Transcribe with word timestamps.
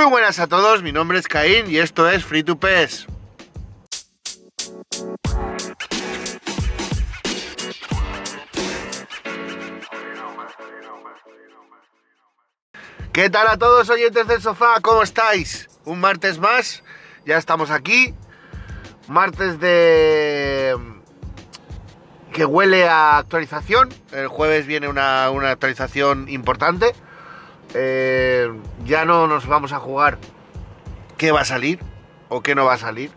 Muy 0.00 0.08
buenas 0.08 0.38
a 0.38 0.46
todos, 0.46 0.82
mi 0.82 0.92
nombre 0.92 1.18
es 1.18 1.28
Caín 1.28 1.70
y 1.70 1.76
esto 1.76 2.08
es 2.08 2.24
Free 2.24 2.42
to 2.42 2.58
PES. 2.58 3.06
¿Qué 13.12 13.28
tal 13.28 13.46
a 13.48 13.58
todos 13.58 13.90
oyentes 13.90 14.26
del 14.26 14.40
sofá? 14.40 14.80
¿Cómo 14.80 15.02
estáis? 15.02 15.68
Un 15.84 16.00
martes 16.00 16.38
más, 16.38 16.82
ya 17.26 17.36
estamos 17.36 17.70
aquí. 17.70 18.14
Martes 19.06 19.60
de... 19.60 20.78
que 22.32 22.46
huele 22.46 22.88
a 22.88 23.18
actualización. 23.18 23.90
El 24.12 24.28
jueves 24.28 24.66
viene 24.66 24.88
una, 24.88 25.28
una 25.28 25.50
actualización 25.50 26.30
importante. 26.30 26.94
Eh, 27.74 28.50
ya 28.84 29.04
no 29.04 29.26
nos 29.26 29.46
vamos 29.46 29.72
a 29.72 29.78
jugar 29.78 30.18
qué 31.16 31.32
va 31.32 31.42
a 31.42 31.44
salir 31.44 31.78
o 32.28 32.42
qué 32.42 32.54
no 32.54 32.64
va 32.64 32.74
a 32.74 32.78
salir. 32.78 33.10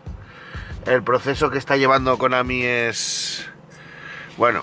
El 0.86 1.02
proceso 1.02 1.50
que 1.50 1.58
está 1.58 1.76
llevando 1.76 2.18
Konami 2.18 2.62
es... 2.62 3.48
Bueno, 4.36 4.62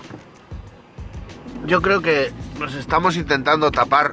yo 1.66 1.82
creo 1.82 2.02
que 2.02 2.32
nos 2.58 2.74
estamos 2.74 3.16
intentando 3.16 3.70
tapar 3.70 4.12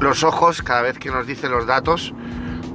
los 0.00 0.22
ojos 0.22 0.62
cada 0.62 0.82
vez 0.82 0.98
que 0.98 1.10
nos 1.10 1.26
dicen 1.26 1.50
los 1.50 1.66
datos, 1.66 2.14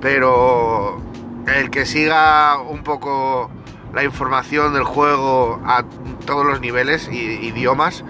pero 0.02 1.02
el 1.48 1.70
que 1.70 1.86
siga 1.86 2.60
un 2.60 2.84
poco 2.84 3.50
la 3.94 4.04
información 4.04 4.74
del 4.74 4.84
juego 4.84 5.62
a 5.66 5.86
todos 6.26 6.46
los 6.46 6.60
niveles 6.60 7.08
y 7.10 7.18
idiomas 7.18 8.04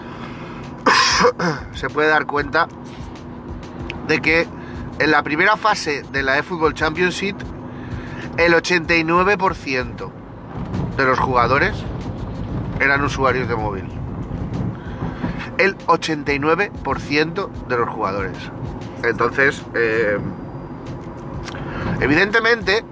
se 1.74 1.90
puede 1.90 2.10
dar 2.10 2.26
cuenta 2.26 2.68
de 4.08 4.22
que 4.22 4.48
en 5.00 5.12
la 5.12 5.24
primera 5.24 5.58
fase 5.58 6.04
de 6.12 6.24
la 6.24 6.38
eFootball 6.38 6.74
Championship 6.74 7.36
el 8.38 8.54
89% 8.54 10.12
de 10.98 11.06
los 11.06 11.20
jugadores 11.20 11.76
eran 12.80 13.04
usuarios 13.04 13.48
de 13.48 13.56
móvil. 13.56 13.86
El 15.58 15.78
89% 15.78 17.50
de 17.68 17.78
los 17.78 17.90
jugadores. 17.90 18.38
Entonces, 19.04 19.62
eh, 19.76 20.18
evidentemente, 22.02 22.84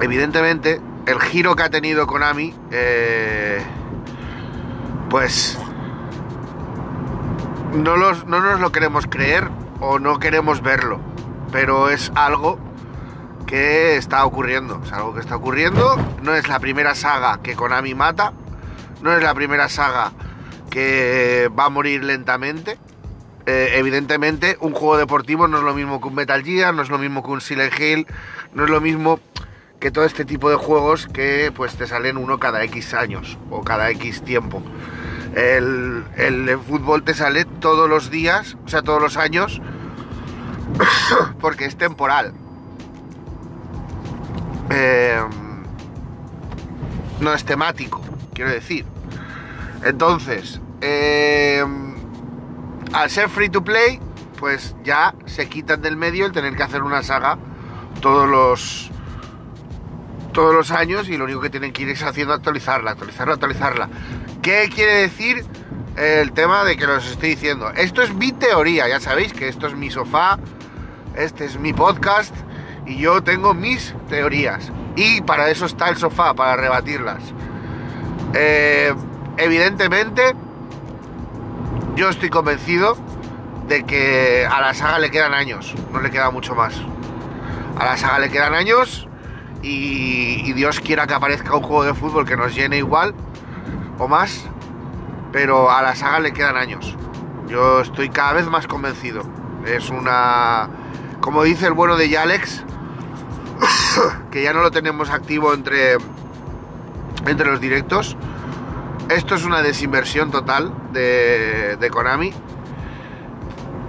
evidentemente, 0.00 0.80
el 1.06 1.20
giro 1.20 1.56
que 1.56 1.62
ha 1.62 1.70
tenido 1.70 2.06
Konami, 2.06 2.54
eh, 2.70 3.62
pues 5.08 5.58
no, 7.78 7.96
los, 7.96 8.26
no 8.26 8.40
nos 8.40 8.60
lo 8.60 8.72
queremos 8.72 9.06
creer 9.06 9.48
o 9.80 9.98
no 9.98 10.18
queremos 10.18 10.62
verlo, 10.62 11.00
pero 11.52 11.88
es 11.90 12.12
algo 12.14 12.58
que 13.46 13.96
está 13.96 14.24
ocurriendo, 14.24 14.80
es 14.84 14.92
algo 14.92 15.14
que 15.14 15.20
está 15.20 15.36
ocurriendo, 15.36 15.96
no 16.22 16.34
es 16.34 16.48
la 16.48 16.58
primera 16.58 16.94
saga 16.94 17.40
que 17.42 17.54
Konami 17.54 17.94
mata, 17.94 18.32
no 19.00 19.14
es 19.16 19.22
la 19.22 19.34
primera 19.34 19.68
saga 19.68 20.12
que 20.70 21.50
va 21.58 21.66
a 21.66 21.68
morir 21.70 22.04
lentamente, 22.04 22.78
eh, 23.46 23.78
evidentemente, 23.78 24.58
un 24.60 24.74
juego 24.74 24.98
deportivo 24.98 25.48
no 25.48 25.58
es 25.58 25.64
lo 25.64 25.72
mismo 25.72 26.00
que 26.00 26.08
un 26.08 26.14
Metal 26.14 26.44
Gear, 26.44 26.74
no 26.74 26.82
es 26.82 26.90
lo 26.90 26.98
mismo 26.98 27.22
que 27.22 27.30
un 27.30 27.40
Silent 27.40 27.80
Hill, 27.80 28.06
no 28.52 28.64
es 28.64 28.70
lo 28.70 28.80
mismo 28.82 29.20
que 29.80 29.90
todo 29.90 30.04
este 30.04 30.24
tipo 30.24 30.50
de 30.50 30.56
juegos 30.56 31.06
que 31.06 31.52
pues 31.54 31.76
te 31.76 31.86
salen 31.86 32.16
uno 32.16 32.38
cada 32.38 32.62
X 32.64 32.92
años 32.92 33.38
o 33.50 33.62
cada 33.62 33.88
X 33.90 34.22
tiempo. 34.22 34.62
El, 35.34 36.04
el, 36.16 36.58
fútbol 36.58 37.02
te 37.02 37.14
sale 37.14 37.44
todos 37.44 37.88
los 37.88 38.10
días, 38.10 38.56
o 38.64 38.68
sea, 38.68 38.82
todos 38.82 39.00
los 39.00 39.16
años, 39.16 39.60
porque 41.40 41.66
es 41.66 41.76
temporal. 41.76 42.32
Eh, 44.70 45.20
no 47.20 47.32
es 47.32 47.44
temático, 47.44 48.00
quiero 48.32 48.50
decir. 48.50 48.84
Entonces, 49.84 50.60
eh, 50.80 51.64
al 52.92 53.10
ser 53.10 53.28
free 53.28 53.48
to 53.48 53.62
play, 53.62 54.00
pues 54.38 54.76
ya 54.84 55.14
se 55.26 55.48
quitan 55.48 55.82
del 55.82 55.96
medio 55.96 56.26
el 56.26 56.32
tener 56.32 56.56
que 56.56 56.62
hacer 56.62 56.82
una 56.82 57.02
saga 57.02 57.38
todos 58.00 58.28
los 58.28 58.90
todos 60.38 60.54
los 60.54 60.70
años 60.70 61.08
y 61.08 61.16
lo 61.16 61.24
único 61.24 61.40
que 61.40 61.50
tienen 61.50 61.72
que 61.72 61.82
ir 61.82 61.88
es 61.88 62.02
haciendo 62.04 62.32
actualizarla, 62.32 62.92
actualizarla, 62.92 63.34
actualizarla. 63.34 63.88
¿Qué 64.40 64.70
quiere 64.72 64.94
decir 64.94 65.44
el 65.96 66.30
tema 66.30 66.62
de 66.62 66.76
que 66.76 66.86
os 66.86 67.10
estoy 67.10 67.30
diciendo? 67.30 67.72
Esto 67.74 68.02
es 68.02 68.14
mi 68.14 68.30
teoría, 68.30 68.86
ya 68.86 69.00
sabéis 69.00 69.32
que 69.32 69.48
esto 69.48 69.66
es 69.66 69.74
mi 69.74 69.90
sofá, 69.90 70.38
este 71.16 71.44
es 71.44 71.58
mi 71.58 71.72
podcast 71.72 72.32
y 72.86 72.98
yo 72.98 73.20
tengo 73.20 73.52
mis 73.52 73.96
teorías. 74.08 74.70
Y 74.94 75.22
para 75.22 75.50
eso 75.50 75.66
está 75.66 75.88
el 75.88 75.96
sofá, 75.96 76.34
para 76.34 76.54
rebatirlas. 76.54 77.20
Eh, 78.32 78.94
evidentemente, 79.38 80.36
yo 81.96 82.10
estoy 82.10 82.30
convencido 82.30 82.96
de 83.66 83.82
que 83.82 84.46
a 84.48 84.60
la 84.60 84.72
saga 84.72 85.00
le 85.00 85.10
quedan 85.10 85.34
años, 85.34 85.74
no 85.92 86.00
le 86.00 86.12
queda 86.12 86.30
mucho 86.30 86.54
más. 86.54 86.80
A 87.76 87.84
la 87.84 87.96
saga 87.96 88.20
le 88.20 88.30
quedan 88.30 88.54
años 88.54 89.07
y, 89.62 90.52
Dios 90.52 90.80
quiera 90.80 91.06
que 91.06 91.14
aparezca 91.14 91.56
un 91.56 91.62
juego 91.62 91.84
de 91.84 91.94
fútbol 91.94 92.26
que 92.26 92.36
nos 92.36 92.54
llene 92.54 92.78
igual 92.78 93.14
o 93.98 94.08
más, 94.08 94.44
pero 95.32 95.70
a 95.70 95.82
la 95.82 95.94
saga 95.94 96.20
le 96.20 96.32
quedan 96.32 96.56
años. 96.56 96.96
Yo 97.48 97.80
estoy 97.80 98.10
cada 98.10 98.34
vez 98.34 98.46
más 98.46 98.66
convencido. 98.66 99.22
Es 99.64 99.90
una... 99.90 100.68
Como 101.20 101.42
dice 101.42 101.66
el 101.66 101.72
bueno 101.72 101.96
de 101.96 102.08
Yalex, 102.08 102.64
que 104.30 104.42
ya 104.42 104.52
no 104.52 104.60
lo 104.60 104.70
tenemos 104.70 105.10
activo 105.10 105.54
entre, 105.54 105.96
entre 107.26 107.50
los 107.50 107.60
directos, 107.60 108.16
esto 109.08 109.34
es 109.34 109.44
una 109.44 109.62
desinversión 109.62 110.30
total 110.30 110.72
de, 110.92 111.88
Konami. 111.90 112.32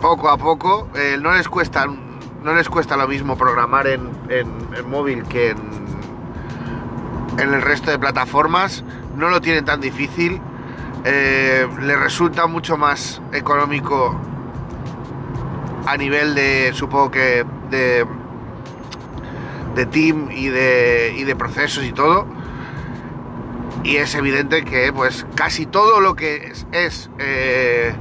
Poco 0.01 0.29
a 0.29 0.37
poco, 0.37 0.87
eh, 0.95 1.17
no 1.19 1.33
les 1.33 1.49
cuesta 1.49 1.85
no 2.43 2.53
les 2.53 2.69
cuesta 2.69 2.97
lo 2.97 3.07
mismo 3.07 3.37
programar 3.37 3.87
en, 3.87 4.09
móvil 4.87 5.23
que 5.23 5.51
en, 5.51 5.57
en, 7.37 7.53
el 7.53 7.61
resto 7.61 7.91
de 7.91 7.99
plataformas. 7.99 8.83
No 9.15 9.29
lo 9.29 9.41
tienen 9.41 9.65
tan 9.65 9.81
difícil. 9.81 10.41
Eh, 11.03 11.67
les 11.81 11.99
resulta 11.99 12.47
mucho 12.47 12.77
más 12.77 13.21
económico 13.33 14.19
a 15.85 15.97
nivel 15.97 16.35
de, 16.35 16.71
supongo 16.73 17.11
que, 17.11 17.45
de, 17.69 18.05
de 19.75 19.85
team 19.85 20.29
y 20.31 20.47
de, 20.47 21.15
y 21.17 21.23
de 21.23 21.35
procesos 21.35 21.85
y 21.85 21.91
todo 21.91 22.27
y 23.83 23.97
es 23.97 24.13
evidente 24.15 24.63
que 24.63 24.91
pues 24.93 25.25
casi 25.35 25.65
todo 25.65 25.99
lo 25.99 26.15
que 26.15 26.51
es, 26.71 27.09
eh, 27.17 27.93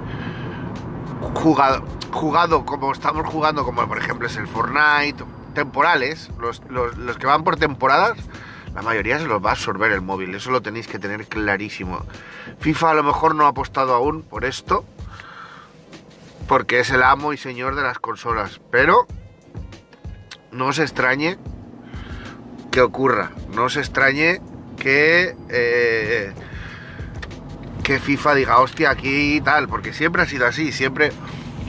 jugado, 1.34 1.82
jugado 2.12 2.64
como 2.64 2.92
estamos 2.92 3.26
jugando, 3.26 3.64
como 3.64 3.86
por 3.86 3.98
ejemplo 3.98 4.26
es 4.26 4.36
el 4.36 4.46
Fortnite, 4.46 5.24
temporales, 5.54 6.30
los, 6.38 6.60
que 7.18 7.26
van 7.26 7.44
por 7.44 7.56
temporadas, 7.56 8.18
la 8.74 8.82
mayoría 8.82 9.18
se 9.18 9.26
los 9.26 9.44
va 9.44 9.50
a 9.50 9.52
absorber 9.52 9.92
el 9.92 10.02
móvil, 10.02 10.34
eso 10.34 10.50
lo 10.50 10.62
tenéis 10.62 10.86
que 10.86 10.98
tener 10.98 11.26
clarísimo. 11.26 12.04
FIFA 12.60 12.90
a 12.90 12.94
lo 12.94 13.02
mejor 13.02 13.34
no 13.34 13.44
ha 13.44 13.48
apostado 13.48 13.94
aún 13.94 14.22
por 14.22 14.44
esto, 14.44 14.84
porque 16.46 16.80
es 16.80 16.90
el 16.90 17.02
amo 17.02 17.32
y 17.32 17.36
señor 17.36 17.74
de 17.74 17.82
las 17.82 17.98
consolas, 17.98 18.60
pero 18.70 19.06
no 20.52 20.66
os 20.66 20.78
extrañe 20.78 21.38
que 22.70 22.80
ocurra, 22.80 23.32
no 23.52 23.64
os 23.64 23.76
extrañe 23.76 24.40
que, 24.78 25.34
eh, 25.48 26.32
que 27.82 27.98
FIFA 27.98 28.34
diga, 28.34 28.58
hostia, 28.60 28.90
aquí 28.90 29.36
y 29.36 29.40
tal, 29.40 29.68
porque 29.68 29.92
siempre 29.92 30.22
ha 30.22 30.26
sido 30.26 30.46
así, 30.46 30.72
siempre 30.72 31.12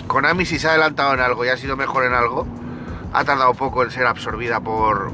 Konami 0.09 0.44
si 0.44 0.57
se 0.57 0.67
ha 0.67 0.71
adelantado 0.71 1.13
en 1.13 1.19
algo 1.19 1.45
y 1.45 1.50
ha 1.50 1.56
sido 1.56 1.77
mejor 1.77 2.03
en 2.03 2.15
algo, 2.15 2.47
ha 3.13 3.23
tardado 3.23 3.53
poco 3.53 3.83
en 3.83 3.91
ser 3.91 4.07
absorbida 4.07 4.59
por, 4.59 5.11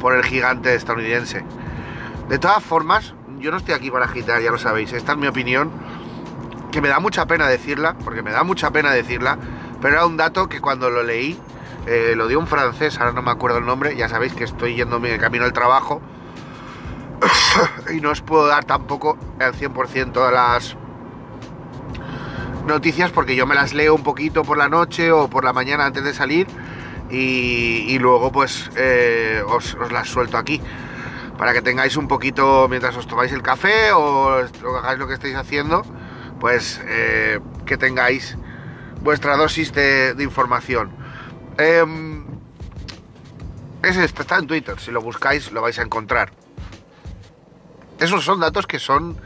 por 0.00 0.14
el 0.14 0.22
gigante 0.22 0.72
estadounidense. 0.76 1.44
De 2.28 2.38
todas 2.38 2.62
formas, 2.62 3.12
yo 3.40 3.50
no 3.50 3.56
estoy 3.56 3.74
aquí 3.74 3.90
para 3.90 4.04
agitar, 4.04 4.40
ya 4.40 4.52
lo 4.52 4.58
sabéis, 4.58 4.92
esta 4.92 5.12
es 5.12 5.18
mi 5.18 5.26
opinión, 5.26 5.72
que 6.70 6.80
me 6.80 6.86
da 6.86 7.00
mucha 7.00 7.26
pena 7.26 7.48
decirla, 7.48 7.96
porque 8.04 8.22
me 8.22 8.30
da 8.30 8.44
mucha 8.44 8.70
pena 8.70 8.92
decirla, 8.92 9.36
pero 9.82 9.94
era 9.94 10.06
un 10.06 10.16
dato 10.16 10.48
que 10.48 10.60
cuando 10.60 10.90
lo 10.90 11.02
leí, 11.02 11.36
eh, 11.88 12.14
lo 12.14 12.28
dio 12.28 12.38
un 12.38 12.46
francés, 12.46 13.00
ahora 13.00 13.10
no 13.10 13.22
me 13.22 13.32
acuerdo 13.32 13.58
el 13.58 13.66
nombre, 13.66 13.96
ya 13.96 14.08
sabéis 14.08 14.32
que 14.34 14.44
estoy 14.44 14.76
yendo 14.76 15.00
mi 15.00 15.18
camino 15.18 15.44
al 15.44 15.52
trabajo, 15.52 16.00
y 17.92 18.00
no 18.00 18.10
os 18.10 18.20
puedo 18.20 18.46
dar 18.46 18.64
tampoco 18.64 19.18
el 19.40 19.52
100% 19.54 20.24
de 20.24 20.32
las 20.32 20.76
noticias 22.70 23.10
porque 23.10 23.36
yo 23.36 23.46
me 23.46 23.54
las 23.54 23.74
leo 23.74 23.94
un 23.94 24.02
poquito 24.02 24.44
por 24.44 24.56
la 24.56 24.68
noche 24.68 25.12
o 25.12 25.28
por 25.28 25.44
la 25.44 25.52
mañana 25.52 25.86
antes 25.86 26.04
de 26.04 26.14
salir 26.14 26.46
y, 27.10 27.98
luego 27.98 28.30
pues 28.30 28.70
eh, 28.76 29.42
os, 29.46 29.76
las 29.90 30.08
suelto 30.08 30.38
aquí 30.38 30.60
para 31.36 31.52
que 31.52 31.60
tengáis 31.60 31.96
un 31.96 32.06
poquito 32.06 32.68
mientras 32.68 32.96
os 32.96 33.08
tomáis 33.08 33.32
el 33.32 33.42
café 33.42 33.92
o, 33.92 34.46
hagáis 34.78 34.98
lo 34.98 35.08
que 35.08 35.14
estáis 35.14 35.34
haciendo 35.34 35.82
pues 36.38 36.80
eh, 36.86 37.40
que 37.66 37.76
tengáis 37.76 38.38
vuestra 39.02 39.36
dosis 39.36 39.72
de, 39.72 40.14
información. 40.18 40.90
Em, 41.58 42.24
es 43.82 43.96
está 43.96 44.38
en 44.38 44.46
Twitter, 44.46 44.78
si 44.78 44.90
lo 44.90 45.00
buscáis 45.02 45.52
lo 45.52 45.62
vais 45.62 45.78
a 45.78 45.82
encontrar. 45.82 46.32
Esos 47.98 48.24
son 48.24 48.40
datos 48.40 48.66
que 48.66 48.78
son 48.78 49.18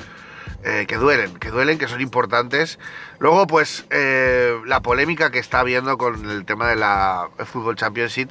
eh, 0.66 0.86
que 0.88 0.96
duelen, 0.96 1.34
que 1.36 1.50
duelen, 1.50 1.76
que 1.76 1.88
son 1.88 2.00
importantes. 2.00 2.78
Luego, 3.18 3.46
pues, 3.46 3.84
eh, 3.90 4.58
la 4.64 4.80
polémica 4.80 5.30
que 5.30 5.38
está 5.38 5.60
habiendo 5.60 5.98
con 5.98 6.30
el 6.30 6.46
tema 6.46 6.68
de 6.68 6.76
la 6.76 7.28
Fútbol 7.44 7.76
Championship, 7.76 8.30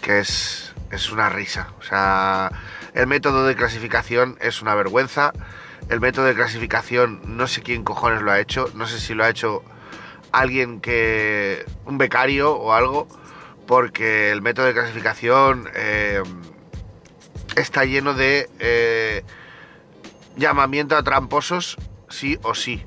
que 0.00 0.18
es, 0.18 0.74
es 0.90 1.12
una 1.12 1.28
risa. 1.28 1.68
O 1.78 1.84
sea, 1.84 2.50
el 2.94 3.06
método 3.06 3.46
de 3.46 3.54
clasificación 3.54 4.36
es 4.40 4.60
una 4.60 4.74
vergüenza. 4.74 5.32
El 5.88 6.00
método 6.00 6.26
de 6.26 6.34
clasificación, 6.34 7.20
no 7.24 7.46
sé 7.46 7.62
quién 7.62 7.84
cojones 7.84 8.22
lo 8.22 8.32
ha 8.32 8.40
hecho. 8.40 8.68
No 8.74 8.88
sé 8.88 8.98
si 8.98 9.14
lo 9.14 9.22
ha 9.22 9.28
hecho 9.28 9.62
alguien 10.32 10.80
que. 10.80 11.64
un 11.84 11.96
becario 11.96 12.56
o 12.56 12.72
algo. 12.72 13.06
Porque 13.68 14.32
el 14.32 14.42
método 14.42 14.66
de 14.66 14.72
clasificación 14.72 15.68
eh, 15.76 16.22
está 17.54 17.84
lleno 17.84 18.14
de 18.14 18.50
llamamiento 20.36 20.96
a 20.96 21.02
tramposos 21.02 21.76
sí 22.08 22.38
o 22.42 22.54
sí. 22.54 22.84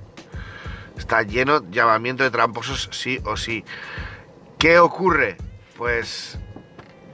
Está 0.97 1.24
lleno 1.24 1.59
de 1.59 1.75
llamamiento 1.75 2.24
de 2.24 2.31
tramposos 2.31 2.89
sí 2.92 3.19
o 3.25 3.38
sí. 3.38 3.63
¿Qué 4.57 4.80
ocurre? 4.80 5.38
Pues 5.77 6.39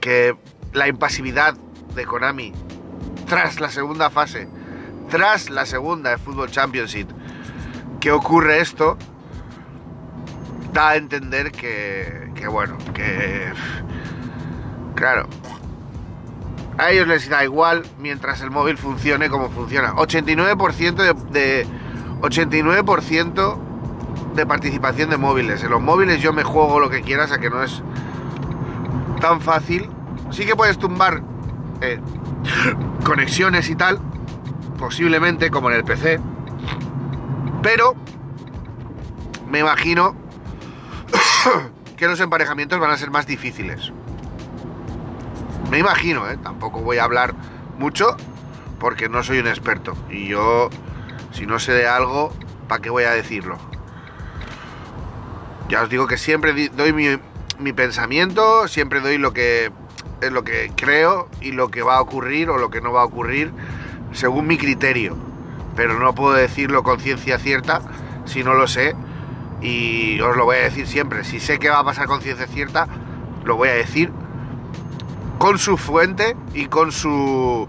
que 0.00 0.36
la 0.72 0.88
impasividad 0.88 1.54
de 1.94 2.06
Konami 2.06 2.52
tras 3.26 3.60
la 3.60 3.70
segunda 3.70 4.10
fase, 4.10 4.48
tras 5.08 5.50
la 5.50 5.66
segunda 5.66 6.10
de 6.10 6.18
Fútbol 6.18 6.50
Championship, 6.50 7.08
¿qué 8.00 8.12
ocurre 8.12 8.60
esto? 8.60 8.98
Da 10.72 10.90
a 10.90 10.96
entender 10.96 11.52
que, 11.52 12.30
que 12.34 12.46
bueno, 12.46 12.78
que... 12.94 13.52
Claro, 14.94 15.28
a 16.78 16.90
ellos 16.90 17.06
les 17.06 17.28
da 17.28 17.44
igual 17.44 17.82
mientras 17.98 18.40
el 18.40 18.50
móvil 18.50 18.78
funcione 18.78 19.28
como 19.28 19.50
funciona. 19.50 19.92
89% 19.94 20.94
de, 20.94 21.14
de 21.30 21.66
89% 22.20 23.58
de 24.34 24.46
participación 24.46 25.10
de 25.10 25.16
móviles. 25.16 25.62
En 25.62 25.70
los 25.70 25.80
móviles 25.80 26.20
yo 26.22 26.32
me 26.32 26.44
juego 26.44 26.80
lo 26.80 26.90
que 26.90 27.02
quieras, 27.02 27.32
a 27.32 27.38
que 27.38 27.50
no 27.50 27.62
es 27.62 27.82
tan 29.20 29.40
fácil. 29.40 29.88
Sí 30.30 30.46
que 30.46 30.56
puedes 30.56 30.78
tumbar 30.78 31.22
eh, 31.80 32.00
conexiones 33.04 33.68
y 33.68 33.76
tal, 33.76 33.98
posiblemente 34.78 35.50
como 35.50 35.70
en 35.70 35.76
el 35.76 35.84
PC. 35.84 36.20
Pero 37.62 37.94
me 39.50 39.60
imagino 39.60 40.16
que 41.96 42.06
los 42.06 42.18
emparejamientos 42.20 42.80
van 42.80 42.90
a 42.90 42.96
ser 42.96 43.10
más 43.10 43.26
difíciles. 43.26 43.92
Me 45.72 45.78
imagino, 45.78 46.28
¿eh? 46.28 46.36
Tampoco 46.36 46.82
voy 46.82 46.98
a 46.98 47.04
hablar 47.04 47.32
mucho 47.78 48.14
porque 48.78 49.08
no 49.08 49.22
soy 49.22 49.38
un 49.38 49.46
experto. 49.46 49.96
Y 50.10 50.28
yo, 50.28 50.68
si 51.30 51.46
no 51.46 51.58
sé 51.58 51.72
de 51.72 51.88
algo, 51.88 52.30
¿para 52.68 52.82
qué 52.82 52.90
voy 52.90 53.04
a 53.04 53.12
decirlo? 53.12 53.56
Ya 55.70 55.82
os 55.82 55.88
digo 55.88 56.06
que 56.06 56.18
siempre 56.18 56.68
doy 56.68 56.92
mi, 56.92 57.72
pensamiento, 57.72 58.68
siempre 58.68 59.00
doy 59.00 59.16
lo 59.16 59.32
que, 59.32 59.72
lo 60.30 60.44
que 60.44 60.70
creo 60.76 61.30
y 61.40 61.52
lo 61.52 61.70
que 61.70 61.80
va 61.80 61.96
a 61.96 62.02
ocurrir 62.02 62.50
o 62.50 62.58
lo 62.58 62.68
que 62.68 62.82
no 62.82 62.92
va 62.92 63.00
a 63.00 63.06
ocurrir 63.06 63.50
según 64.12 64.46
mi 64.46 64.58
criterio. 64.58 65.16
Pero 65.74 65.98
no 65.98 66.14
puedo 66.14 66.34
decirlo 66.34 66.82
con 66.82 67.00
ciencia 67.00 67.38
cierta 67.38 67.80
si 68.26 68.44
no 68.44 68.52
lo 68.52 68.68
sé. 68.68 68.94
Y 69.62 70.20
os 70.20 70.36
lo 70.36 70.44
voy 70.44 70.56
a 70.56 70.64
decir 70.64 70.86
siempre. 70.86 71.24
Si 71.24 71.40
sé 71.40 71.58
que 71.58 71.70
va 71.70 71.78
a 71.78 71.84
pasar 71.84 72.08
con 72.08 72.20
ciencia 72.20 72.46
cierta, 72.46 72.88
lo 73.46 73.56
voy 73.56 73.70
a 73.70 73.72
decir 73.72 74.12
con 75.42 75.58
su 75.58 75.76
fuente 75.76 76.36
y 76.54 76.66
con 76.66 76.92
su 76.92 77.68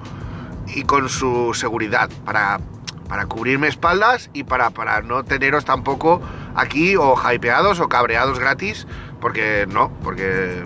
y 0.67 0.83
con 0.83 1.09
su 1.09 1.55
seguridad 1.55 2.07
para, 2.23 2.59
para 3.09 3.25
cubrirme 3.25 3.67
espaldas 3.67 4.29
y 4.31 4.43
para, 4.43 4.69
para 4.69 5.01
no 5.01 5.23
teneros 5.23 5.65
tampoco 5.65 6.21
aquí 6.53 6.95
o 6.97 7.15
hypeados 7.15 7.79
o 7.79 7.89
cabreados 7.89 8.37
gratis 8.37 8.85
porque 9.19 9.65
no, 9.67 9.91
porque 10.03 10.63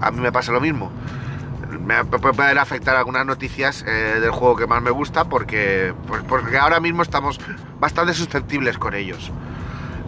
a 0.00 0.10
mí 0.10 0.20
me 0.20 0.32
pasa 0.32 0.50
lo 0.50 0.60
mismo. 0.60 0.90
Me 1.86 2.04
puede 2.04 2.58
afectar 2.58 2.96
algunas 2.96 3.24
noticias 3.24 3.84
eh, 3.86 4.18
del 4.20 4.32
juego 4.32 4.56
que 4.56 4.66
más 4.66 4.82
me 4.82 4.90
gusta 4.90 5.26
porque, 5.26 5.94
pues, 6.08 6.24
porque 6.24 6.58
ahora 6.58 6.80
mismo 6.80 7.02
estamos 7.02 7.38
bastante 7.78 8.14
susceptibles 8.14 8.78
con 8.78 8.94
ellos. 8.94 9.30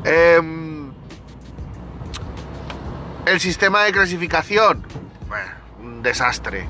Em, 0.02 0.90
el 3.26 3.38
sistema 3.38 3.84
de 3.84 3.92
clasificación, 3.92 4.84
desastre. 6.02 6.66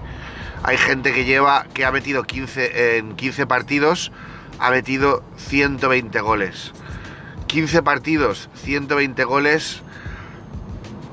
Hay 0.62 0.76
gente 0.76 1.12
que 1.12 1.24
lleva, 1.24 1.66
que 1.72 1.84
ha 1.84 1.92
metido 1.92 2.24
15, 2.24 2.98
en 2.98 3.16
15 3.16 3.46
partidos, 3.46 4.12
ha 4.58 4.70
metido 4.70 5.24
120 5.36 6.20
goles. 6.20 6.72
15 7.46 7.82
partidos, 7.82 8.50
120 8.56 9.24
goles. 9.24 9.82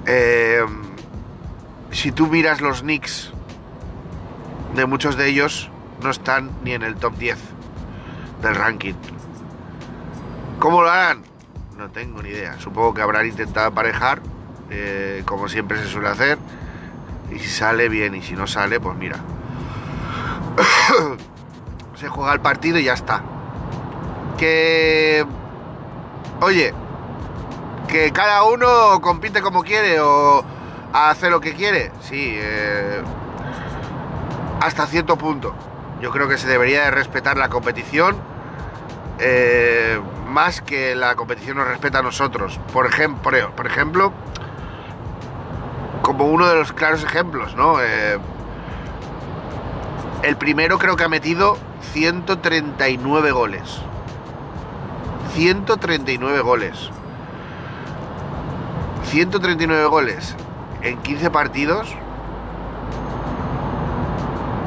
Eh, 0.05 0.65
si 1.91 2.11
tú 2.11 2.27
miras 2.27 2.61
los 2.61 2.83
nicks 2.83 3.31
de 4.75 4.85
muchos 4.85 5.15
de 5.15 5.29
ellos, 5.29 5.71
no 6.03 6.09
están 6.09 6.51
ni 6.63 6.73
en 6.73 6.83
el 6.83 6.95
top 6.95 7.17
10 7.17 7.37
del 8.41 8.55
ranking. 8.55 8.93
¿Cómo 10.59 10.81
lo 10.81 10.89
harán? 10.89 11.23
No 11.77 11.89
tengo 11.89 12.21
ni 12.21 12.29
idea. 12.29 12.59
Supongo 12.59 12.93
que 12.93 13.01
habrán 13.01 13.27
intentado 13.27 13.67
aparejar, 13.67 14.21
eh, 14.69 15.23
como 15.25 15.47
siempre 15.47 15.77
se 15.77 15.87
suele 15.87 16.09
hacer 16.09 16.37
y 17.31 17.39
si 17.39 17.47
sale 17.47 17.89
bien 17.89 18.15
y 18.15 18.21
si 18.21 18.33
no 18.33 18.47
sale, 18.47 18.79
pues 18.79 18.95
mira. 18.97 19.17
Se 21.95 22.07
juega 22.07 22.33
el 22.33 22.39
partido 22.39 22.77
y 22.77 22.83
ya 22.83 22.93
está. 22.93 23.21
Que... 24.37 25.25
Oye, 26.41 26.73
que 27.87 28.11
cada 28.11 28.43
uno 28.43 29.01
compite 29.01 29.41
como 29.41 29.63
quiere 29.63 29.99
o 29.99 30.43
hace 30.93 31.29
lo 31.29 31.41
que 31.41 31.53
quiere. 31.53 31.91
Sí, 32.01 32.35
eh, 32.35 33.01
hasta 34.61 34.85
cierto 34.85 35.17
punto. 35.17 35.55
Yo 36.01 36.11
creo 36.11 36.27
que 36.27 36.37
se 36.37 36.47
debería 36.47 36.83
de 36.83 36.91
respetar 36.91 37.37
la 37.37 37.49
competición 37.49 38.15
eh, 39.19 39.99
más 40.27 40.61
que 40.61 40.95
la 40.95 41.15
competición 41.15 41.57
nos 41.57 41.67
respeta 41.67 41.99
a 41.99 42.03
nosotros. 42.03 42.59
Por 42.71 42.85
ejemplo, 42.85 43.51
por 43.55 43.65
ejemplo 43.65 44.13
como 46.07 46.23
uno 46.23 46.47
de 46.47 46.55
los 46.55 46.71
claros 46.71 47.03
ejemplos, 47.03 47.53
¿no? 47.57 47.81
Eh, 47.81 48.17
el 50.23 50.37
primero 50.37 50.77
creo 50.77 50.95
que 50.95 51.03
ha 51.03 51.09
metido 51.09 51.57
139 51.91 53.31
goles. 53.31 53.81
139 55.33 56.39
goles. 56.39 56.89
139 59.03 59.85
goles 59.87 60.33
en 60.81 60.97
15 60.99 61.29
partidos. 61.29 61.93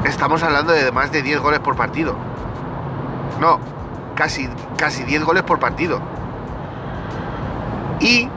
Estamos 0.05 0.43
hablando 0.43 0.73
de 0.73 0.91
más 0.91 1.11
de 1.11 1.23
10 1.23 1.39
goles 1.39 1.59
por 1.59 1.75
partido. 1.75 2.15
No, 3.39 3.59
casi, 4.13 4.47
casi 4.77 5.03
10 5.05 5.23
goles 5.23 5.41
por 5.41 5.57
partido. 5.57 5.99
Y 7.99 8.29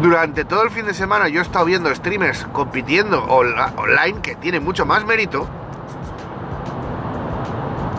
durante 0.00 0.44
todo 0.44 0.62
el 0.62 0.70
fin 0.70 0.86
de 0.86 0.94
semana 0.94 1.28
yo 1.28 1.40
he 1.40 1.42
estado 1.42 1.64
viendo 1.64 1.94
streamers 1.94 2.46
compitiendo 2.52 3.24
online 3.24 4.20
que 4.22 4.34
tiene 4.34 4.60
mucho 4.60 4.84
más 4.86 5.04
mérito. 5.04 5.48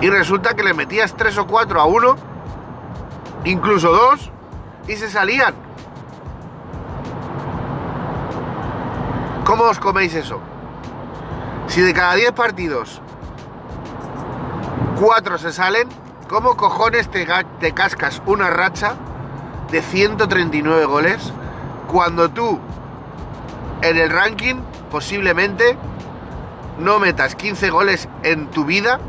Y 0.01 0.09
resulta 0.09 0.55
que 0.55 0.63
le 0.63 0.73
metías 0.73 1.15
3 1.15 1.37
o 1.37 1.47
4 1.47 1.79
a 1.79 1.85
uno, 1.85 2.15
incluso 3.45 3.91
dos, 3.91 4.29
y 4.87 4.95
se 4.95 5.09
salían. 5.09 5.55
¿Cómo 9.45 9.63
os 9.63 9.79
coméis 9.79 10.13
eso? 10.15 10.41
Si 11.67 11.81
de 11.81 11.93
cada 11.93 12.15
10 12.15 12.33
partidos 12.33 13.01
4 14.99 15.37
se 15.37 15.53
salen, 15.53 15.87
¿cómo 16.29 16.55
cojones 16.57 17.09
te, 17.09 17.27
te 17.59 17.73
cascas 17.73 18.21
una 18.25 18.49
racha 18.49 18.95
de 19.71 19.81
139 19.81 20.85
goles? 20.85 21.33
Cuando 21.95 22.29
tú 22.29 22.59
en 23.81 23.97
el 23.97 24.09
ranking 24.09 24.55
posiblemente 24.91 25.77
no 26.77 26.99
metas 26.99 27.35
15 27.35 27.69
goles 27.69 28.09
en 28.21 28.47
tu 28.47 28.65
vida 28.65 28.99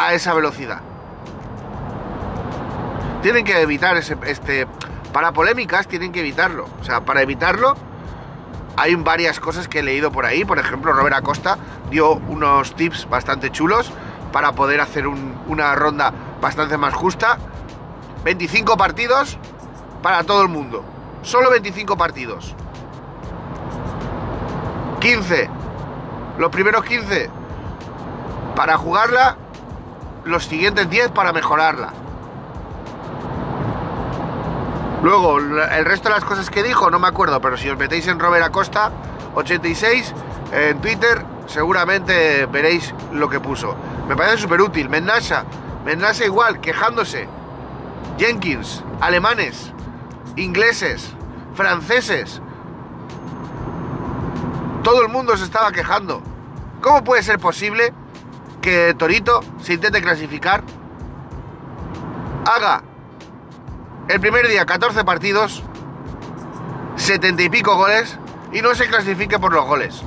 a 0.00 0.14
esa 0.14 0.34
velocidad. 0.34 0.80
Tienen 3.22 3.44
que 3.44 3.60
evitar 3.60 3.96
ese, 3.96 4.16
este... 4.26 4.66
Para 5.12 5.30
polémicas 5.30 5.86
tienen 5.86 6.10
que 6.10 6.18
evitarlo. 6.18 6.66
O 6.80 6.84
sea, 6.84 7.02
para 7.02 7.22
evitarlo 7.22 7.76
hay 8.76 8.96
varias 8.96 9.38
cosas 9.38 9.68
que 9.68 9.78
he 9.78 9.82
leído 9.84 10.10
por 10.10 10.26
ahí. 10.26 10.44
Por 10.44 10.58
ejemplo, 10.58 10.92
Robert 10.92 11.14
Acosta 11.14 11.56
dio 11.88 12.14
unos 12.14 12.74
tips 12.74 13.08
bastante 13.08 13.52
chulos 13.52 13.92
para 14.32 14.50
poder 14.56 14.80
hacer 14.80 15.06
una 15.06 15.76
ronda 15.76 16.12
bastante 16.40 16.76
más 16.78 16.94
justa 16.94 17.38
25 18.24 18.76
partidos 18.76 19.38
para 20.02 20.24
todo 20.24 20.42
el 20.42 20.48
mundo. 20.48 20.84
Solo 21.22 21.50
25 21.50 21.96
partidos. 21.96 22.54
15. 25.00 25.50
Los 26.38 26.50
primeros 26.50 26.84
15 26.84 27.30
para 28.54 28.76
jugarla. 28.76 29.36
Los 30.24 30.44
siguientes 30.44 30.88
10 30.88 31.10
para 31.10 31.32
mejorarla. 31.32 31.92
Luego, 35.02 35.38
el 35.38 35.84
resto 35.84 36.08
de 36.08 36.14
las 36.14 36.24
cosas 36.24 36.48
que 36.48 36.62
dijo, 36.62 36.88
no 36.88 37.00
me 37.00 37.08
acuerdo, 37.08 37.40
pero 37.40 37.56
si 37.56 37.68
os 37.68 37.76
metéis 37.76 38.06
en 38.06 38.20
Robert 38.20 38.44
Acosta 38.44 38.92
86 39.34 40.14
en 40.52 40.80
Twitter, 40.80 41.24
seguramente 41.46 42.46
veréis 42.46 42.94
lo 43.12 43.28
que 43.28 43.40
puso. 43.40 43.74
Me 44.06 44.14
parece 44.14 44.38
súper 44.38 44.60
útil. 44.60 44.88
Menasa, 44.88 45.44
Menasa 45.84 46.24
igual, 46.24 46.60
quejándose. 46.60 47.26
Jenkins, 48.18 48.82
alemanes, 49.00 49.72
ingleses, 50.36 51.12
franceses. 51.54 52.40
Todo 54.82 55.02
el 55.02 55.08
mundo 55.08 55.36
se 55.36 55.44
estaba 55.44 55.72
quejando. 55.72 56.22
¿Cómo 56.80 57.04
puede 57.04 57.22
ser 57.22 57.38
posible 57.38 57.92
que 58.60 58.94
Torito 58.94 59.40
se 59.60 59.74
intente 59.74 60.02
clasificar? 60.02 60.62
Haga 62.44 62.82
el 64.08 64.20
primer 64.20 64.48
día 64.48 64.66
14 64.66 65.04
partidos, 65.04 65.62
70 66.96 67.42
y 67.42 67.48
pico 67.48 67.76
goles 67.76 68.18
y 68.52 68.62
no 68.62 68.74
se 68.74 68.88
clasifique 68.88 69.38
por 69.38 69.52
los 69.52 69.64
goles. 69.64 70.02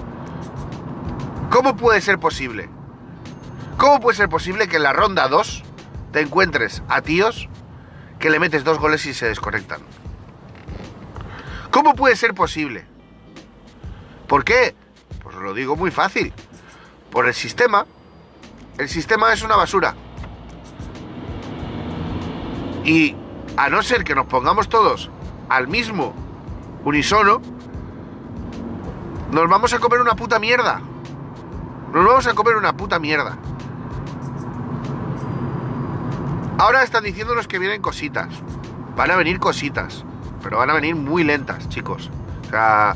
¿Cómo 1.50 1.76
puede 1.76 2.02
ser 2.02 2.20
posible? 2.20 2.70
¿Cómo 3.78 4.00
puede 4.00 4.18
ser 4.18 4.30
posible 4.30 4.68
que 4.68 4.78
en 4.78 4.84
la 4.84 4.94
ronda 4.94 5.28
2 5.28 5.64
te 6.12 6.22
encuentres 6.22 6.84
a 6.90 7.02
tíos 7.02 7.50
que 8.26 8.32
le 8.32 8.40
metes 8.40 8.64
dos 8.64 8.80
goles 8.80 9.06
y 9.06 9.14
se 9.14 9.28
desconectan? 9.28 9.82
¿Cómo 11.70 11.94
puede 11.94 12.16
ser 12.16 12.34
posible? 12.34 12.84
¿Por 14.28 14.44
qué? 14.44 14.74
Pues 15.22 15.36
lo 15.36 15.54
digo 15.54 15.76
muy 15.76 15.92
fácil. 15.92 16.34
Por 17.12 17.28
el 17.28 17.36
sistema. 17.36 17.86
El 18.80 18.90
sistema 18.90 19.32
es 19.32 19.44
una 19.44 19.56
basura. 19.56 19.94
Y 22.84 23.16
a 23.58 23.70
no 23.70 23.84
ser 23.84 24.04
que 24.04 24.16
nos 24.16 24.26
pongamos 24.26 24.70
todos 24.70 25.12
al 25.48 25.68
mismo 25.68 26.16
unisono, 26.84 27.44
nos 29.32 29.48
vamos 29.48 29.72
a 29.72 29.78
comer 29.78 30.02
una 30.02 30.16
puta 30.16 30.40
mierda. 30.40 30.82
Nos 31.94 32.04
vamos 32.04 32.26
a 32.26 32.34
comer 32.34 32.56
una 32.56 32.76
puta 32.76 32.98
mierda. 32.98 33.38
Ahora 36.58 36.84
están 36.84 37.04
diciéndonos 37.04 37.48
que 37.48 37.60
vienen 37.60 37.82
cositas. 37.82 38.30
Van 38.96 39.12
a 39.12 39.16
venir 39.16 39.40
cositas. 39.40 40.06
Pero 40.42 40.58
van 40.58 40.70
a 40.70 40.74
venir 40.74 40.96
muy 40.96 41.24
lentas, 41.24 41.68
chicos. 41.70 42.10
O 42.48 42.50
sea, 42.50 42.96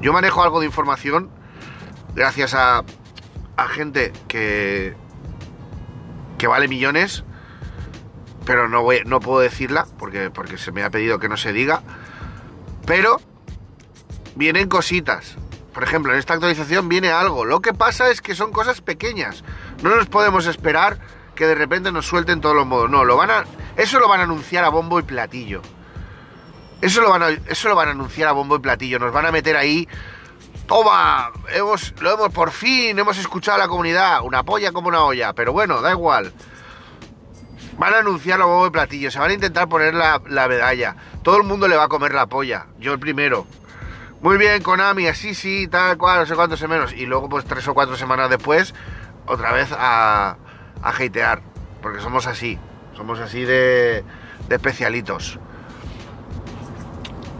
yo 0.00 0.12
manejo 0.12 0.42
algo 0.42 0.60
de 0.60 0.66
información 0.66 1.30
gracias 2.14 2.54
a, 2.54 2.84
a 3.56 3.68
gente 3.68 4.12
que, 4.28 4.94
que 6.38 6.46
vale 6.46 6.68
millones 6.68 7.24
pero 8.44 8.68
no, 8.68 8.82
voy, 8.82 9.02
no 9.06 9.20
puedo 9.20 9.40
decirla 9.40 9.86
porque, 9.98 10.30
porque 10.30 10.58
se 10.58 10.72
me 10.72 10.82
ha 10.82 10.90
pedido 10.90 11.18
que 11.18 11.28
no 11.28 11.36
se 11.36 11.52
diga. 11.52 11.82
Pero 12.86 13.20
vienen 14.34 14.68
cositas. 14.68 15.36
Por 15.72 15.82
ejemplo, 15.82 16.12
en 16.12 16.18
esta 16.18 16.34
actualización 16.34 16.88
viene 16.88 17.10
algo. 17.10 17.44
Lo 17.44 17.60
que 17.60 17.72
pasa 17.72 18.10
es 18.10 18.20
que 18.20 18.34
son 18.34 18.52
cosas 18.52 18.80
pequeñas. 18.80 19.44
No 19.82 19.94
nos 19.96 20.06
podemos 20.06 20.46
esperar 20.46 20.98
que 21.34 21.46
de 21.46 21.54
repente 21.54 21.92
nos 21.92 22.06
suelten 22.06 22.40
todos 22.40 22.54
los 22.54 22.66
modos. 22.66 22.90
No, 22.90 23.04
lo 23.04 23.16
van 23.16 23.30
a, 23.30 23.44
eso 23.76 23.98
lo 23.98 24.08
van 24.08 24.20
a 24.20 24.24
anunciar 24.24 24.64
a 24.64 24.68
bombo 24.68 24.98
y 24.98 25.02
platillo. 25.02 25.62
Eso 26.80 27.00
lo, 27.00 27.10
van 27.10 27.22
a, 27.22 27.28
eso 27.28 27.68
lo 27.68 27.74
van 27.74 27.88
a 27.88 27.90
anunciar 27.92 28.28
a 28.28 28.32
bombo 28.32 28.56
y 28.56 28.58
platillo. 28.58 28.98
Nos 28.98 29.12
van 29.12 29.26
a 29.26 29.32
meter 29.32 29.56
ahí. 29.56 29.88
Toma, 30.66 31.30
hemos, 31.52 31.94
lo 32.00 32.12
hemos 32.12 32.30
por 32.30 32.50
fin, 32.50 32.98
hemos 32.98 33.18
escuchado 33.18 33.56
a 33.56 33.58
la 33.58 33.68
comunidad. 33.68 34.22
Una 34.22 34.42
polla 34.42 34.72
como 34.72 34.88
una 34.88 35.04
olla. 35.04 35.32
Pero 35.32 35.52
bueno, 35.52 35.80
da 35.80 35.92
igual. 35.92 36.32
Van 37.78 37.92
a 37.92 37.98
anunciar 37.98 38.38
los 38.38 38.46
huevos 38.46 38.66
de 38.66 38.70
platillo, 38.70 39.10
se 39.10 39.18
van 39.18 39.30
a 39.30 39.34
intentar 39.34 39.68
poner 39.68 39.94
la, 39.94 40.20
medalla. 40.48 40.96
Todo 41.22 41.38
el 41.38 41.42
mundo 41.42 41.66
le 41.66 41.76
va 41.76 41.84
a 41.84 41.88
comer 41.88 42.14
la 42.14 42.26
polla, 42.26 42.66
yo 42.78 42.92
el 42.92 43.00
primero. 43.00 43.46
Muy 44.20 44.38
bien, 44.38 44.62
Konami, 44.62 45.08
así 45.08 45.34
sí, 45.34 45.66
tal 45.66 45.98
cual, 45.98 46.20
no 46.20 46.26
sé 46.26 46.34
cuántos 46.34 46.62
menos. 46.68 46.92
Y 46.92 47.04
luego, 47.06 47.28
pues 47.28 47.44
tres 47.44 47.66
o 47.66 47.74
cuatro 47.74 47.96
semanas 47.96 48.30
después, 48.30 48.74
otra 49.26 49.52
vez 49.52 49.70
a, 49.76 50.36
a 50.84 50.90
hatear. 50.90 51.42
Porque 51.82 52.00
somos 52.00 52.28
así, 52.28 52.58
somos 52.96 53.18
así 53.18 53.44
de, 53.44 54.04
de 54.48 54.54
especialitos. 54.54 55.40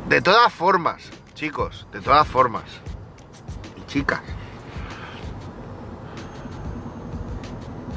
De 0.08 0.20
todas 0.20 0.52
formas, 0.52 1.10
chicos, 1.34 1.86
de 1.92 2.00
todas 2.00 2.26
formas. 2.26 2.64
Y 3.76 3.86
chicas. 3.86 4.20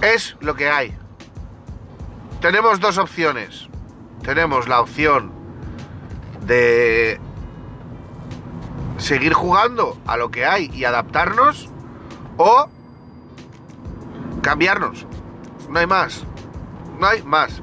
Es 0.01 0.37
lo 0.41 0.53
que 0.53 0.69
hay 0.69 0.95
tenemos 2.41 2.79
dos 2.79 2.97
opciones. 2.97 3.67
Tenemos 4.23 4.67
la 4.67 4.81
opción 4.81 5.31
de 6.41 7.19
seguir 8.97 9.33
jugando 9.33 9.97
a 10.05 10.17
lo 10.17 10.29
que 10.31 10.45
hay 10.45 10.69
y 10.73 10.83
adaptarnos 10.83 11.69
o 12.37 12.67
cambiarnos. 14.41 15.07
No 15.69 15.79
hay 15.79 15.87
más. 15.87 16.23
No 16.99 17.07
hay 17.07 17.23
más. 17.23 17.61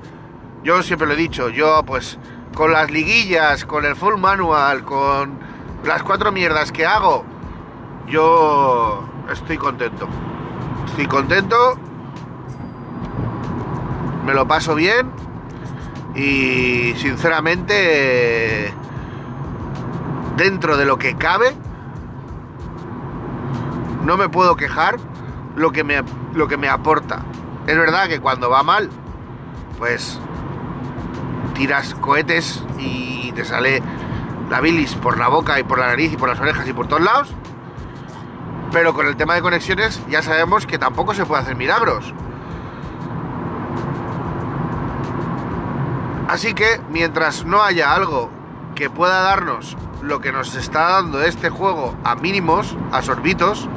Yo 0.62 0.82
siempre 0.82 1.06
lo 1.06 1.14
he 1.14 1.16
dicho, 1.16 1.48
yo 1.48 1.82
pues 1.84 2.18
con 2.54 2.72
las 2.72 2.90
liguillas, 2.90 3.64
con 3.64 3.84
el 3.84 3.96
full 3.96 4.16
manual, 4.16 4.84
con 4.84 5.38
las 5.84 6.02
cuatro 6.02 6.32
mierdas 6.32 6.72
que 6.72 6.86
hago, 6.86 7.24
yo 8.06 9.06
estoy 9.30 9.58
contento. 9.58 10.08
Estoy 10.86 11.06
contento 11.06 11.78
me 14.24 14.32
lo 14.32 14.48
paso 14.48 14.74
bien 14.74 15.10
y 16.14 16.94
sinceramente 16.96 18.72
dentro 20.36 20.76
de 20.76 20.86
lo 20.86 20.96
que 20.96 21.14
cabe 21.16 21.54
no 24.02 24.16
me 24.16 24.28
puedo 24.28 24.56
quejar 24.56 24.96
lo 25.56 25.72
que 25.72 25.84
me, 25.84 26.02
lo 26.34 26.48
que 26.48 26.56
me 26.56 26.68
aporta. 26.68 27.22
Es 27.66 27.76
verdad 27.76 28.08
que 28.08 28.20
cuando 28.20 28.50
va 28.50 28.62
mal, 28.62 28.90
pues 29.78 30.18
tiras 31.54 31.94
cohetes 31.94 32.62
y 32.78 33.32
te 33.32 33.44
sale 33.44 33.82
la 34.50 34.60
bilis 34.60 34.94
por 34.96 35.18
la 35.18 35.28
boca 35.28 35.58
y 35.58 35.62
por 35.62 35.78
la 35.78 35.86
nariz 35.86 36.12
y 36.12 36.16
por 36.16 36.28
las 36.28 36.38
orejas 36.40 36.68
y 36.68 36.72
por 36.72 36.88
todos 36.88 37.02
lados. 37.02 37.34
Pero 38.70 38.92
con 38.92 39.06
el 39.06 39.16
tema 39.16 39.34
de 39.34 39.40
conexiones 39.40 40.00
ya 40.08 40.20
sabemos 40.20 40.66
que 40.66 40.78
tampoco 40.78 41.14
se 41.14 41.24
puede 41.24 41.42
hacer 41.42 41.56
milagros. 41.56 42.12
Así 46.28 46.52
que 46.52 46.80
mientras 46.90 47.44
no 47.44 47.62
haya 47.62 47.94
algo 47.94 48.30
que 48.74 48.90
pueda 48.90 49.20
darnos 49.20 49.76
lo 50.02 50.20
que 50.20 50.32
nos 50.32 50.54
está 50.54 50.90
dando 50.90 51.22
este 51.22 51.48
juego 51.48 51.94
a 52.04 52.14
mínimos, 52.16 52.76
a 52.92 53.00
sorbitos, 53.00 53.68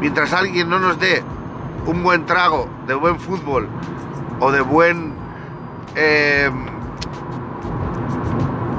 mientras 0.00 0.32
alguien 0.32 0.68
no 0.68 0.78
nos 0.78 0.98
dé 0.98 1.22
un 1.86 2.02
buen 2.02 2.26
trago 2.26 2.68
de 2.86 2.94
buen 2.94 3.18
fútbol 3.18 3.68
o 4.40 4.50
de 4.50 4.60
buen 4.60 5.14
eh, 5.96 6.50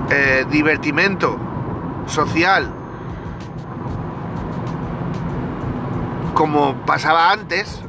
eh, 0.09 0.45
divertimento 0.49 1.37
social, 2.05 2.69
como 6.33 6.75
pasaba 6.85 7.31
antes, 7.31 7.81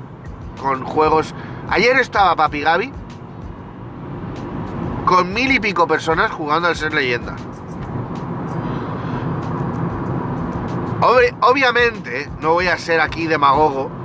con 0.61 0.85
juegos... 0.85 1.35
Ayer 1.69 1.97
estaba 1.99 2.37
Papi 2.37 2.61
Gaby 2.61 2.93
con 5.07 5.33
mil 5.33 5.51
y 5.51 5.59
pico 5.59 5.87
personas 5.87 6.31
jugando 6.31 6.69
al 6.69 6.77
ser 6.77 6.95
leyenda. 6.95 7.37
obviamente, 11.41 12.31
no 12.41 12.53
voy 12.53 12.69
a 12.69 12.79
ser 12.79 13.01
aquí 13.01 13.27
demagogo. 13.27 14.02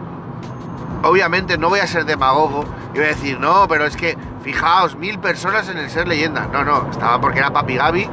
Obviamente 1.07 1.57
no 1.57 1.69
voy 1.69 1.79
a 1.79 1.87
ser 1.87 2.03
demagogo 2.03 2.65
y 2.93 2.97
voy 2.97 3.05
a 3.05 3.09
decir, 3.09 3.39
no, 3.39 3.65
pero 3.69 3.85
es 3.85 3.95
que 3.95 4.17
fijaos, 4.43 4.97
mil 4.97 5.19
personas 5.19 5.69
en 5.69 5.77
el 5.77 5.89
ser 5.89 6.07
leyenda. 6.07 6.47
No, 6.51 6.65
no, 6.65 6.89
estaba 6.91 7.21
porque 7.21 7.39
era 7.39 7.51
Papi 7.51 7.75
Gaby 7.77 8.09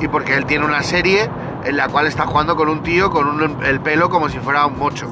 y 0.00 0.08
porque 0.08 0.34
él 0.34 0.44
tiene 0.46 0.64
una 0.64 0.82
serie 0.82 1.30
en 1.64 1.76
la 1.76 1.88
cual 1.88 2.08
está 2.08 2.26
jugando 2.26 2.56
con 2.56 2.68
un 2.68 2.82
tío 2.82 3.10
con 3.10 3.62
el 3.64 3.80
pelo 3.80 4.10
como 4.10 4.28
si 4.28 4.38
fuera 4.40 4.66
un 4.66 4.76
mocho. 4.76 5.06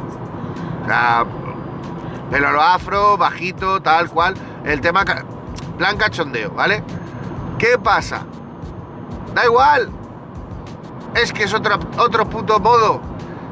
O 0.83 0.87
sea, 0.87 1.25
pelo 2.31 2.61
afro, 2.61 3.17
bajito, 3.17 3.81
tal 3.81 4.11
cual. 4.11 4.35
El 4.65 4.81
tema, 4.81 5.05
plan 5.79 5.97
cachondeo, 5.97 6.51
¿vale? 6.51 6.83
¿Qué 7.59 7.79
pasa? 7.79 8.25
Da 9.35 9.45
igual. 9.45 9.91
Es 11.15 11.33
que 11.33 11.45
es 11.45 11.55
otro, 11.55 11.79
otro 11.97 12.29
puto 12.29 12.59
modo. 12.59 13.01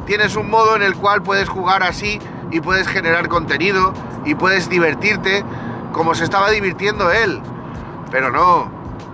Tienes 0.07 0.35
un 0.37 0.51
modo 0.51 0.75
en 0.75 0.83
el 0.83 0.97
cual 0.97 1.23
puedes 1.23 1.49
jugar 1.49 1.83
así 1.83 2.19
y 2.51 2.61
puedes 2.61 2.89
generar 2.89 3.29
contenido 3.29 3.93
y 4.25 4.35
puedes 4.35 4.69
divertirte 4.69 5.45
como 5.93 6.15
se 6.15 6.25
estaba 6.25 6.51
divirtiendo 6.51 7.11
él. 7.11 7.41
Pero 8.11 8.31
no. 8.31 8.71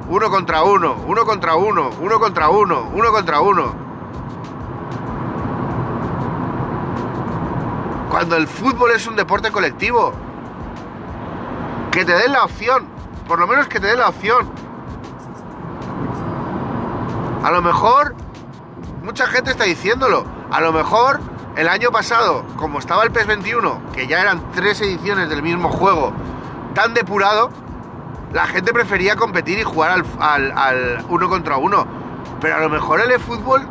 Uno 0.09 0.31
contra 0.31 0.63
uno, 0.63 0.97
uno 1.07 1.25
contra 1.25 1.57
uno, 1.57 1.91
uno 2.01 2.21
contra 2.21 2.51
uno, 2.51 2.91
uno 2.93 3.11
contra 3.11 3.41
uno. 3.41 3.75
Cuando 8.11 8.37
el 8.37 8.47
fútbol 8.47 8.93
es 8.93 9.07
un 9.07 9.17
deporte 9.17 9.51
colectivo. 9.51 10.13
Que 11.91 12.05
te 12.05 12.13
den 12.13 12.33
la 12.33 12.45
opción. 12.45 12.87
Por 13.27 13.39
lo 13.39 13.47
menos 13.47 13.67
que 13.67 13.81
te 13.81 13.87
den 13.87 13.99
la 13.99 14.09
opción. 14.09 14.49
A 17.43 17.51
lo 17.51 17.63
mejor, 17.63 18.15
mucha 19.03 19.27
gente 19.27 19.51
está 19.51 19.65
diciéndolo. 19.65 20.25
A 20.51 20.61
lo 20.61 20.73
mejor 20.73 21.21
el 21.57 21.69
año 21.69 21.91
pasado, 21.93 22.45
como 22.57 22.79
estaba 22.79 23.05
el 23.05 23.13
PES 23.13 23.27
21, 23.27 23.93
que 23.93 24.07
ya 24.07 24.21
eran 24.21 24.51
tres 24.53 24.81
ediciones 24.81 25.29
del 25.29 25.43
mismo 25.43 25.71
juego, 25.71 26.13
tan 26.75 26.95
depurado, 26.95 27.51
la 28.33 28.47
gente 28.49 28.73
prefería 28.73 29.15
competir 29.15 29.61
y 29.61 29.63
jugar 29.63 30.03
al, 30.19 31.05
uno 31.09 31.29
contra 31.29 31.57
uno. 31.57 31.87
Pero 32.41 32.57
a 32.57 32.61
lo 32.61 32.69
mejor 32.69 33.01
el 33.01 33.21
fútbol 33.21 33.69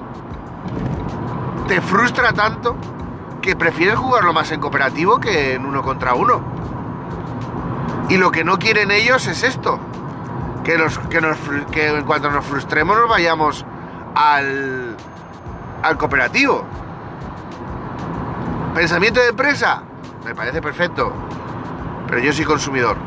te 1.68 1.82
frustra 1.82 2.32
tanto 2.32 2.78
que 3.42 3.58
prefieres 3.58 3.96
jugarlo 3.96 4.32
más 4.32 4.52
en 4.52 4.62
cooperativo 4.62 5.20
que 5.20 5.56
en 5.56 5.66
uno 5.66 5.84
contra 5.84 6.14
uno. 6.14 6.42
Y 8.08 8.16
lo 8.18 8.32
que 8.32 8.46
no 8.46 8.58
quieren 8.58 8.92
ellos 8.92 9.28
es 9.28 9.44
esto. 9.44 9.80
Que, 10.64 10.76
en 10.76 12.06
cuanto 12.06 12.32
nos 12.32 12.46
frustremos 12.46 12.96
nos 12.96 13.10
vayamos 13.10 13.66
al 14.16 14.96
cooperativo. 15.98 16.66
Pensamiento 18.74 19.20
de 19.20 19.30
empresa, 19.30 19.84
me 20.26 20.34
parece 20.34 20.62
perfecto. 20.62 21.14
Pero 22.08 22.20
yo 22.20 22.34
soy 22.34 22.46
consumidor. 22.46 22.98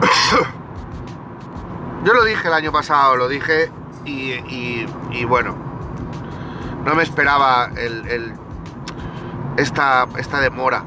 Yo 2.04 2.12
lo 2.12 2.24
dije 2.24 2.48
el 2.48 2.54
año 2.54 2.70
pasado, 2.70 3.16
lo 3.16 3.28
dije 3.28 3.70
y, 4.04 5.24
bueno, 5.24 5.54
no 6.84 6.94
me 6.94 7.02
esperaba 7.02 7.70
el, 7.76 8.34
esta, 9.56 10.06
esta 10.18 10.40
demora. 10.40 10.84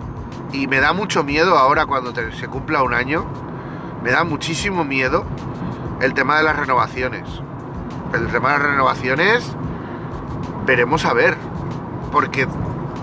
Y 0.52 0.68
me 0.68 0.80
da 0.80 0.94
mucho 0.94 1.24
miedo 1.24 1.58
ahora 1.58 1.88
cuando 1.88 2.14
se 2.14 2.48
cumpla 2.48 2.84
un 2.84 2.94
año, 2.94 3.26
me 4.04 4.12
da 4.12 4.24
muchísimo 4.24 4.84
miedo 4.84 5.26
el 6.02 6.14
tema 6.14 6.38
de 6.38 6.44
las 6.44 6.56
renovaciones. 6.56 7.28
El 8.14 8.28
tema 8.28 8.54
de 8.54 8.60
las 8.60 8.68
renovaciones, 8.68 9.56
veremos 10.66 11.06
a 11.06 11.14
ver. 11.14 11.36
Porque 12.12 12.48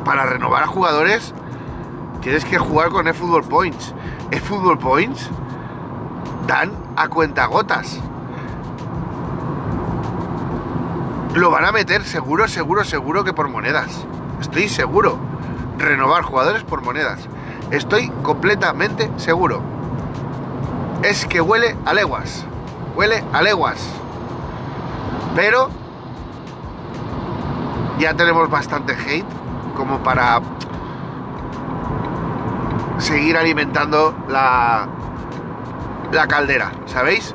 para 0.04 0.26
renovar 0.26 0.62
a 0.62 0.66
jugadores 0.66 1.34
tienes 2.20 2.44
que 2.44 2.58
jugar 2.58 2.90
con 2.90 3.08
eFootball 3.08 3.44
Points. 3.44 3.94
eFootball 4.30 4.78
Points 4.78 5.30
dan 6.46 6.72
a 6.96 7.08
cuentagotas. 7.08 8.00
Lo 11.34 11.50
van 11.50 11.64
a 11.64 11.72
meter 11.72 12.04
seguro, 12.04 12.46
seguro, 12.46 12.84
seguro 12.84 13.24
que 13.24 13.32
por 13.32 13.48
monedas. 13.48 14.06
Estoy 14.40 14.68
seguro. 14.68 15.18
Renovar 15.78 16.22
jugadores 16.22 16.62
por 16.62 16.82
monedas. 16.82 17.28
Estoy 17.70 18.08
completamente 18.22 19.10
seguro. 19.16 19.60
Es 21.02 21.26
que 21.26 21.40
huele 21.40 21.76
a 21.84 21.92
leguas. 21.92 22.44
Huele 22.94 23.24
a 23.32 23.42
leguas. 23.42 23.84
Pero 25.34 25.70
ya 27.98 28.14
tenemos 28.14 28.50
bastante 28.50 28.92
hate 28.94 29.26
como 29.76 30.02
para 30.02 30.40
seguir 32.98 33.36
alimentando 33.36 34.14
la, 34.28 34.88
la 36.12 36.26
caldera, 36.26 36.72
¿sabéis? 36.86 37.34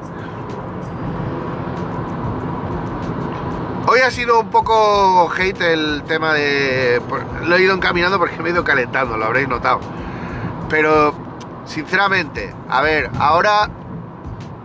Hoy 3.87 4.01
ha 4.01 4.11
sido 4.11 4.39
un 4.39 4.49
poco 4.49 5.31
hate 5.35 5.61
el 5.61 6.03
tema 6.03 6.33
de... 6.33 7.01
Lo 7.43 7.55
he 7.55 7.63
ido 7.63 7.73
encaminando 7.73 8.19
porque 8.19 8.37
me 8.37 8.49
he 8.49 8.51
ido 8.51 8.63
calentando, 8.63 9.17
lo 9.17 9.25
habréis 9.25 9.47
notado. 9.47 9.79
Pero, 10.69 11.15
sinceramente, 11.65 12.53
a 12.69 12.81
ver, 12.81 13.09
ahora 13.19 13.67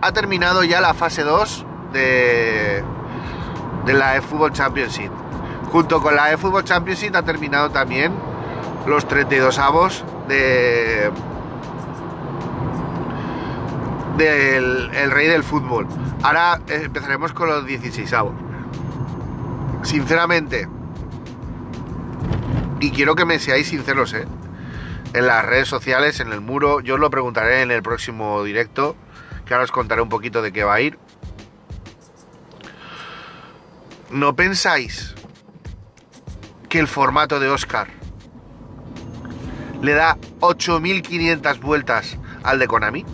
ha 0.01 0.11
terminado 0.11 0.63
ya 0.63 0.79
la 0.79 0.93
fase 0.93 1.23
2 1.23 1.65
de, 1.91 2.83
de 3.85 3.93
la 3.93 4.17
eFootball 4.17 4.51
Championship. 4.51 5.11
Junto 5.75 6.01
con 6.01 6.15
la 6.15 6.31
eFootball 6.31 6.63
Championship 6.63 7.13
ha 7.17 7.23
terminado 7.23 7.69
también 7.69 8.13
los 8.87 9.05
32 9.09 9.59
avos 9.59 10.05
de 10.25 11.11
del 14.15 14.89
el 14.95 15.11
rey 15.11 15.27
del 15.27 15.43
fútbol. 15.43 15.85
Ahora 16.23 16.61
empezaremos 16.69 17.33
con 17.33 17.49
los 17.49 17.65
16 17.65 18.13
avos. 18.13 18.35
Sinceramente, 19.83 20.69
y 22.79 22.91
quiero 22.91 23.15
que 23.15 23.25
me 23.25 23.37
seáis 23.37 23.67
sinceros, 23.67 24.13
¿eh? 24.13 24.25
en 25.11 25.27
las 25.27 25.43
redes 25.43 25.67
sociales, 25.67 26.21
en 26.21 26.31
el 26.31 26.39
muro, 26.39 26.79
yo 26.79 26.93
os 26.93 27.01
lo 27.01 27.09
preguntaré 27.09 27.63
en 27.63 27.71
el 27.71 27.83
próximo 27.83 28.41
directo, 28.45 28.95
que 29.45 29.53
ahora 29.53 29.65
os 29.65 29.73
contaré 29.73 30.01
un 30.01 30.07
poquito 30.07 30.41
de 30.41 30.53
qué 30.53 30.63
va 30.63 30.75
a 30.75 30.79
ir. 30.79 30.97
¿No 34.09 34.37
pensáis 34.37 35.15
que 36.75 36.81
el 36.81 36.89
formato 36.89 37.39
de 37.39 37.47
Oscar 37.47 37.87
le 39.81 39.93
da 39.93 40.17
8.500 40.41 41.61
vueltas 41.61 42.17
al 42.43 42.59
de 42.59 42.67
Konami? 42.67 43.05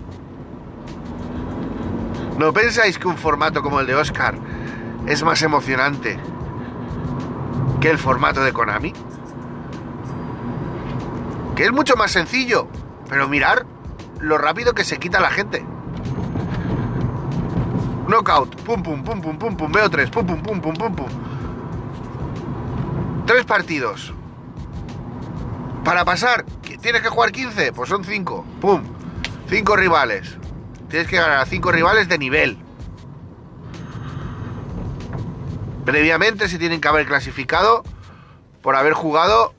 ¿No 2.40 2.52
pensáis 2.54 2.98
que 2.98 3.08
un 3.08 3.20
formato 3.20 3.62
como 3.62 3.80
el 3.80 3.86
de 3.86 3.94
Oscar 3.94 4.34
es 5.06 5.22
más 5.22 5.44
emocionante 5.44 6.20
que 7.80 7.92
el 7.92 8.00
formato 8.00 8.44
de 8.44 8.52
Konami? 8.52 8.94
Que 11.56 11.66
es 11.66 11.72
mucho 11.72 11.96
más 11.96 12.10
sencillo, 12.10 12.68
pero 13.10 13.30
mirar 13.30 13.68
lo 14.22 14.40
rápido 14.40 14.74
que 14.74 14.84
se 14.84 14.98
quita 14.98 15.20
la 15.20 15.30
gente. 15.30 15.64
Knockout, 18.08 18.60
pum 18.64 18.82
pum 18.82 19.04
pum 19.04 19.22
pum 19.22 19.38
pum 19.38 19.56
pum, 19.56 19.72
veo 19.72 19.88
tres, 19.88 20.10
pum 20.10 20.26
pum 20.26 20.42
pum 20.42 20.60
pum 20.60 20.74
pum 20.74 20.96
pum. 20.96 21.31
Tres 23.32 23.46
partidos. 23.46 24.14
Para 25.86 26.04
pasar, 26.04 26.44
¿tienes 26.82 27.02
que 27.02 27.08
jugar 27.08 27.32
15? 27.32 27.72
Pues 27.72 27.88
son 27.88 28.04
5. 28.04 28.46
Pum. 28.60 28.84
5 29.48 29.76
rivales. 29.78 30.38
Tienes 30.90 31.08
que 31.08 31.16
ganar 31.16 31.40
a 31.40 31.46
5 31.46 31.72
rivales 31.72 32.10
de 32.10 32.18
nivel. 32.18 32.58
Previamente 35.86 36.50
se 36.50 36.60
tienen 36.60 36.82
que 36.82 36.90
haber 36.90 37.08
clasificado 37.08 37.86
por 38.62 38.76
haber 38.76 38.92
jugado 38.92 39.54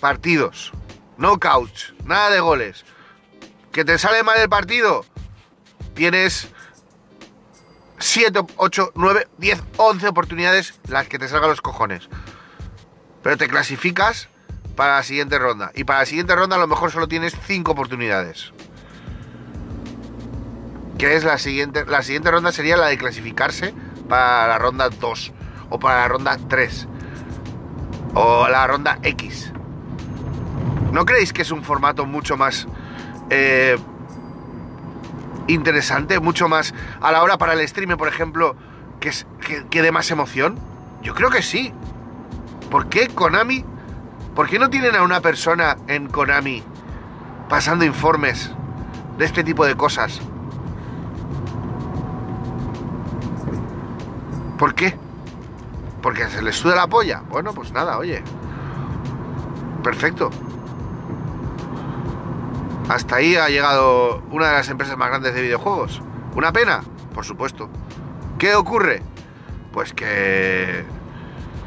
partidos. 0.00 0.72
No 1.18 1.38
couch, 1.38 1.92
nada 2.06 2.30
de 2.30 2.40
goles. 2.40 2.86
¿Que 3.70 3.84
te 3.84 3.98
sale 3.98 4.22
mal 4.22 4.40
el 4.40 4.48
partido? 4.48 5.04
Tienes 5.92 6.48
7, 7.98 8.46
8, 8.56 8.92
9, 8.94 9.28
10, 9.36 9.62
11 9.76 10.08
oportunidades 10.08 10.80
las 10.88 11.06
que 11.06 11.18
te 11.18 11.28
salgan 11.28 11.50
los 11.50 11.60
cojones. 11.60 12.08
Pero 13.28 13.36
te 13.36 13.46
clasificas 13.46 14.30
para 14.74 14.94
la 14.96 15.02
siguiente 15.02 15.38
ronda. 15.38 15.70
Y 15.74 15.84
para 15.84 15.98
la 15.98 16.06
siguiente 16.06 16.34
ronda 16.34 16.56
a 16.56 16.58
lo 16.58 16.66
mejor 16.66 16.90
solo 16.90 17.08
tienes 17.08 17.36
5 17.46 17.70
oportunidades. 17.70 18.54
Que 20.96 21.14
es 21.14 21.24
la 21.24 21.36
siguiente. 21.36 21.84
La 21.84 22.02
siguiente 22.02 22.30
ronda 22.30 22.52
sería 22.52 22.78
la 22.78 22.86
de 22.86 22.96
clasificarse 22.96 23.74
para 24.08 24.48
la 24.48 24.56
ronda 24.56 24.88
2. 24.88 25.32
O 25.68 25.78
para 25.78 25.98
la 25.98 26.08
ronda 26.08 26.38
3. 26.48 26.88
O 28.14 28.48
la 28.48 28.66
ronda 28.66 28.98
X. 29.02 29.52
¿No 30.90 31.04
creéis 31.04 31.34
que 31.34 31.42
es 31.42 31.50
un 31.50 31.62
formato 31.62 32.06
mucho 32.06 32.38
más 32.38 32.66
eh, 33.28 33.76
interesante? 35.48 36.18
Mucho 36.18 36.48
más 36.48 36.72
a 37.02 37.12
la 37.12 37.22
hora 37.22 37.36
para 37.36 37.52
el 37.52 37.60
streaming, 37.60 37.96
por 37.96 38.08
ejemplo, 38.08 38.56
que, 39.00 39.10
es, 39.10 39.26
que, 39.68 39.82
dé 39.82 39.92
más 39.92 40.10
emoción? 40.10 40.58
Yo 41.02 41.14
creo 41.14 41.28
que 41.28 41.42
sí. 41.42 41.74
¿Por 42.70 42.88
qué 42.88 43.08
Konami? 43.08 43.64
¿Por 44.34 44.48
qué 44.48 44.58
no 44.58 44.70
tienen 44.70 44.94
a 44.94 45.02
una 45.02 45.20
persona 45.20 45.76
en 45.88 46.08
Konami 46.08 46.62
pasando 47.48 47.84
informes 47.84 48.50
de 49.16 49.24
este 49.24 49.42
tipo 49.42 49.64
de 49.64 49.74
cosas? 49.76 50.20
¿Por 54.58 54.74
qué? 54.74 54.96
Porque 56.02 56.28
se 56.28 56.42
les 56.42 56.56
suda 56.56 56.76
la 56.76 56.86
polla. 56.86 57.22
Bueno, 57.30 57.54
pues 57.54 57.72
nada, 57.72 57.96
oye. 57.98 58.22
Perfecto. 59.82 60.30
Hasta 62.88 63.16
ahí 63.16 63.36
ha 63.36 63.48
llegado 63.48 64.22
una 64.30 64.48
de 64.48 64.52
las 64.52 64.68
empresas 64.68 64.96
más 64.96 65.08
grandes 65.08 65.34
de 65.34 65.42
videojuegos. 65.42 66.02
¿Una 66.34 66.52
pena? 66.52 66.82
Por 67.14 67.24
supuesto. 67.24 67.68
¿Qué 68.38 68.54
ocurre? 68.54 69.02
Pues 69.72 69.92
que 69.92 70.84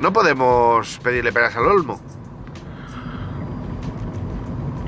no 0.01 0.11
podemos 0.11 0.99
pedirle 1.03 1.31
peras 1.31 1.55
al 1.55 1.67
olmo. 1.67 2.01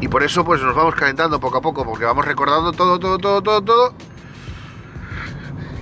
Y 0.01 0.07
por 0.07 0.23
eso 0.23 0.43
pues 0.43 0.61
nos 0.61 0.75
vamos 0.75 0.95
calentando 0.95 1.39
poco 1.39 1.59
a 1.59 1.61
poco, 1.61 1.85
porque 1.85 2.03
vamos 2.03 2.25
recordando 2.25 2.73
todo, 2.73 2.99
todo, 2.99 3.17
todo, 3.19 3.41
todo, 3.41 3.61
todo. 3.61 3.93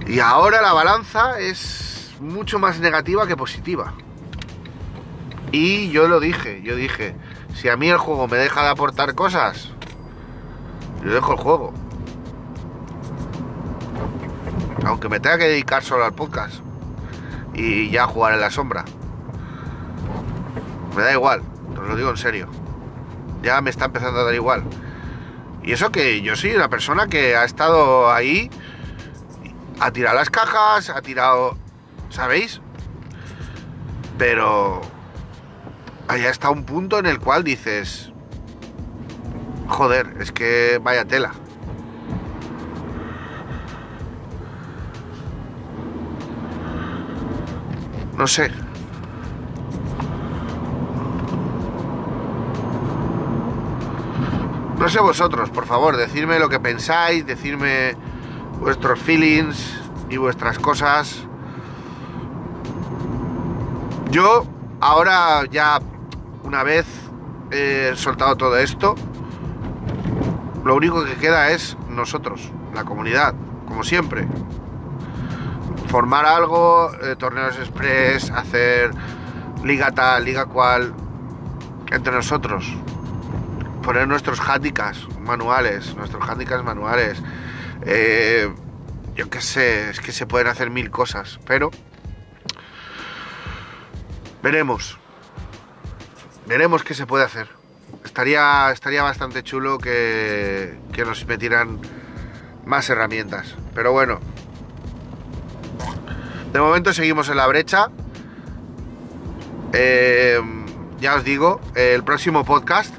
Y 0.05 0.19
ahora 0.19 0.61
la 0.61 0.73
balanza 0.73 1.39
es 1.39 2.13
mucho 2.19 2.59
más 2.59 2.79
negativa 2.79 3.25
que 3.25 3.37
positiva. 3.37 3.93
Y 5.51 5.89
yo 5.91 6.07
lo 6.07 6.19
dije, 6.19 6.61
yo 6.61 6.75
dije, 6.75 7.15
si 7.55 7.69
a 7.69 7.77
mí 7.77 7.89
el 7.89 7.97
juego 7.97 8.27
me 8.27 8.37
deja 8.37 8.63
de 8.63 8.69
aportar 8.69 9.15
cosas, 9.15 9.69
yo 11.03 11.13
dejo 11.13 11.31
el 11.31 11.39
juego. 11.39 11.73
Aunque 14.85 15.09
me 15.09 15.19
tenga 15.19 15.37
que 15.37 15.47
dedicar 15.47 15.83
solo 15.83 16.03
al 16.03 16.13
podcast 16.13 16.55
y 17.53 17.89
ya 17.89 18.05
jugar 18.05 18.33
en 18.33 18.41
la 18.41 18.49
sombra. 18.49 18.85
Me 20.95 21.03
da 21.03 21.13
igual, 21.13 21.41
os 21.79 21.87
lo 21.87 21.95
digo 21.95 22.09
en 22.09 22.17
serio. 22.17 22.47
Ya 23.41 23.61
me 23.61 23.69
está 23.69 23.85
empezando 23.85 24.19
a 24.19 24.23
dar 24.23 24.33
igual. 24.33 24.63
Y 25.63 25.71
eso 25.73 25.91
que 25.91 26.21
yo 26.21 26.35
soy 26.35 26.55
una 26.55 26.69
persona 26.69 27.07
que 27.07 27.35
ha 27.35 27.43
estado 27.43 28.11
ahí, 28.11 28.49
ha 29.79 29.91
tirado 29.91 30.15
las 30.15 30.29
cajas, 30.29 30.89
ha 30.89 31.01
tirado, 31.01 31.57
¿sabéis? 32.09 32.61
Pero 34.17 34.81
allá 36.07 36.29
está 36.29 36.49
un 36.49 36.65
punto 36.65 36.99
en 36.99 37.05
el 37.05 37.19
cual 37.19 37.43
dices, 37.43 38.11
joder, 39.67 40.15
es 40.19 40.31
que 40.31 40.79
vaya 40.83 41.05
tela. 41.05 41.31
No 48.17 48.27
sé. 48.27 48.51
No 54.81 54.89
sé 54.89 54.99
vosotros, 54.99 55.51
por 55.51 55.67
favor, 55.67 55.95
decidme 55.95 56.39
lo 56.39 56.49
que 56.49 56.59
pensáis, 56.59 57.23
decidme 57.23 57.95
vuestros 58.59 58.97
feelings 58.97 59.79
y 60.09 60.17
vuestras 60.17 60.57
cosas. 60.57 61.23
Yo 64.09 64.43
ahora 64.79 65.45
ya 65.51 65.79
una 66.41 66.63
vez 66.63 66.87
he 67.51 67.93
soltado 67.95 68.35
todo 68.37 68.57
esto, 68.57 68.95
lo 70.63 70.73
único 70.73 71.05
que 71.05 71.13
queda 71.13 71.51
es 71.51 71.77
nosotros, 71.87 72.51
la 72.73 72.83
comunidad, 72.83 73.35
como 73.67 73.83
siempre 73.83 74.27
formar 75.89 76.25
algo, 76.25 76.91
eh, 77.03 77.15
torneos 77.17 77.55
express, 77.59 78.31
hacer 78.31 78.89
liga 79.63 79.91
tal, 79.91 80.25
liga 80.25 80.47
cual, 80.47 80.91
entre 81.91 82.13
nosotros. 82.13 82.75
Poner 83.83 84.07
nuestros 84.07 84.39
handicaps 84.39 85.07
manuales, 85.19 85.95
nuestros 85.95 86.27
handicaps 86.27 86.63
manuales. 86.63 87.21
Eh, 87.85 88.53
yo 89.15 89.29
qué 89.29 89.41
sé, 89.41 89.89
es 89.89 89.99
que 89.99 90.11
se 90.11 90.25
pueden 90.25 90.47
hacer 90.47 90.69
mil 90.69 90.91
cosas, 90.91 91.39
pero 91.45 91.71
veremos. 94.43 94.99
Veremos 96.45 96.83
qué 96.83 96.93
se 96.93 97.05
puede 97.07 97.23
hacer. 97.23 97.49
Estaría, 98.05 98.71
estaría 98.71 99.03
bastante 99.03 99.43
chulo 99.43 99.77
que, 99.77 100.77
nos 101.05 101.25
metieran 101.25 101.79
más 102.65 102.89
herramientas. 102.89 103.55
Pero 103.73 103.91
bueno, 103.91 104.19
de 106.53 106.59
momento 106.59 106.93
seguimos 106.93 107.29
en 107.29 107.37
la 107.37 107.47
brecha. 107.47 107.89
Eh, 109.73 110.39
ya 110.99 111.15
os 111.15 111.23
digo, 111.23 111.61
el 111.75 112.03
próximo 112.03 112.45
podcast 112.45 112.93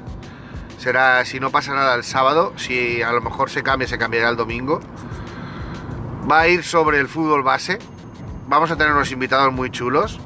será, 0.82 1.24
si 1.24 1.38
no 1.38 1.50
pasa 1.50 1.74
nada, 1.74 1.94
el 1.94 2.02
sábado. 2.02 2.52
Si 2.56 3.02
a 3.02 3.12
lo 3.12 3.20
mejor 3.20 3.50
se 3.50 3.62
cambia, 3.62 3.86
se 3.86 3.98
cambiará 3.98 4.28
el 4.28 4.36
domingo. 4.36 4.80
Va 6.30 6.40
a 6.40 6.48
ir 6.48 6.64
sobre 6.64 6.98
el 6.98 7.08
fútbol 7.08 7.44
base. 7.44 7.78
Vamos 8.48 8.70
a 8.72 8.76
tener 8.76 8.92
unos 8.92 9.12
invitados 9.12 9.52
muy 9.52 9.70
chulos. 9.70 10.18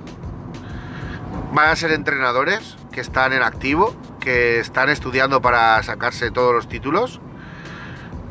Van 1.52 1.68
a 1.68 1.76
ser 1.76 1.92
entrenadores 1.92 2.76
que 2.90 3.02
están 3.02 3.34
en 3.34 3.42
activo, 3.42 3.94
que 4.18 4.58
están 4.58 4.88
estudiando 4.88 5.42
para 5.42 5.82
sacarse 5.82 6.30
todos 6.30 6.54
los 6.54 6.68
títulos. 6.68 7.20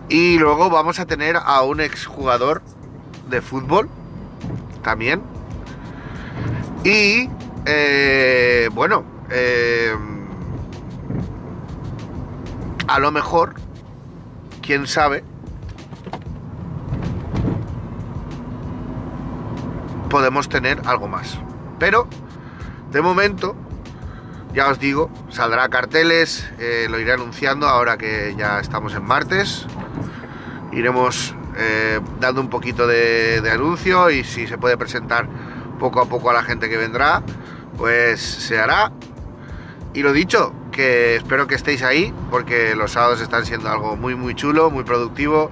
Y 0.09 0.39
luego 0.39 0.71
vamos 0.71 0.99
a 0.99 1.05
tener 1.05 1.37
a 1.37 1.61
un 1.61 1.79
exjugador 1.79 2.63
de 3.29 3.41
fútbol 3.41 3.87
también. 4.83 5.21
Y 6.83 7.29
eh, 7.65 8.69
bueno, 8.73 9.03
eh, 9.29 9.95
a 12.87 12.99
lo 12.99 13.11
mejor, 13.11 13.55
quién 14.61 14.87
sabe, 14.87 15.23
podemos 20.09 20.49
tener 20.49 20.81
algo 20.85 21.07
más. 21.07 21.37
Pero, 21.79 22.07
de 22.91 23.01
momento, 23.01 23.55
ya 24.53 24.69
os 24.69 24.79
digo, 24.79 25.11
saldrá 25.29 25.67
carteles, 25.67 26.49
eh, 26.59 26.87
lo 26.89 26.99
iré 26.99 27.11
anunciando 27.11 27.67
ahora 27.67 27.97
que 27.97 28.33
ya 28.37 28.59
estamos 28.59 28.93
en 28.93 29.03
martes. 29.03 29.65
Iremos 30.71 31.35
eh, 31.57 31.99
dando 32.19 32.39
un 32.39 32.49
poquito 32.49 32.87
de, 32.87 33.41
anuncio 33.51 34.09
y 34.09 34.23
si 34.23 34.47
se 34.47 34.57
puede 34.57 34.77
presentar 34.77 35.27
poco 35.79 36.01
a 36.01 36.05
poco 36.05 36.29
a 36.29 36.33
la 36.33 36.43
gente 36.43 36.69
que 36.69 36.77
vendrá, 36.77 37.21
pues 37.77 38.21
se 38.21 38.57
hará. 38.57 38.93
Y 39.93 40.01
lo 40.01 40.13
dicho, 40.13 40.53
espero 40.77 41.47
que 41.47 41.55
estéis 41.55 41.83
ahí, 41.83 42.13
porque 42.29 42.75
los 42.75 42.91
sábados 42.91 43.21
están 43.21 43.45
siendo 43.45 43.69
algo 43.69 43.95
muy 43.95 44.15
muy 44.15 44.35
chulo, 44.35 44.69
muy 44.71 44.83
productivo. 44.83 45.51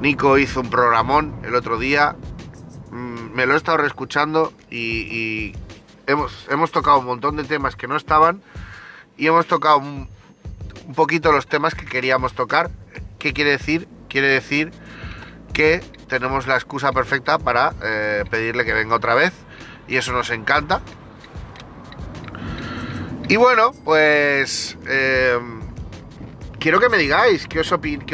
Nico 0.00 0.38
hizo 0.38 0.60
un 0.60 0.70
programón 0.70 1.34
el 1.42 1.54
otro 1.54 1.78
día, 1.78 2.16
mm, 2.90 3.34
me 3.34 3.46
lo 3.46 3.54
he 3.54 3.56
estado 3.56 3.78
reescuchando 3.78 4.52
y, 4.70 5.54
hemos, 6.06 6.46
hemos, 6.50 6.70
tocado 6.70 6.98
un 6.98 7.06
montón 7.06 7.36
de 7.36 7.44
temas 7.44 7.76
que 7.76 7.86
no 7.86 7.96
estaban 7.96 8.42
y 9.16 9.26
hemos 9.26 9.46
tocado 9.46 9.78
un, 9.78 10.08
un 10.86 10.94
poquito 10.94 11.32
los 11.32 11.46
temas 11.46 11.74
que 11.74 11.84
queríamos 11.84 12.32
tocar. 12.32 12.70
¿Qué 13.18 13.34
quiere 13.34 13.50
decir? 13.50 13.86
quiere 14.10 14.28
decir 14.28 14.72
que 15.54 15.80
tenemos 16.08 16.46
la 16.46 16.56
excusa 16.56 16.92
perfecta 16.92 17.38
para 17.38 17.72
eh, 17.82 18.24
pedirle 18.30 18.66
que 18.66 18.74
venga 18.74 18.96
otra 18.96 19.14
vez 19.14 19.32
y 19.88 19.96
eso 19.96 20.12
nos 20.12 20.28
encanta. 20.28 20.82
Y 23.30 23.36
bueno, 23.36 23.70
pues 23.84 24.76
em, 24.88 25.60
quiero 26.58 26.80
que 26.80 26.88
me 26.88 26.98
digáis 26.98 27.46
qué, 27.46 27.60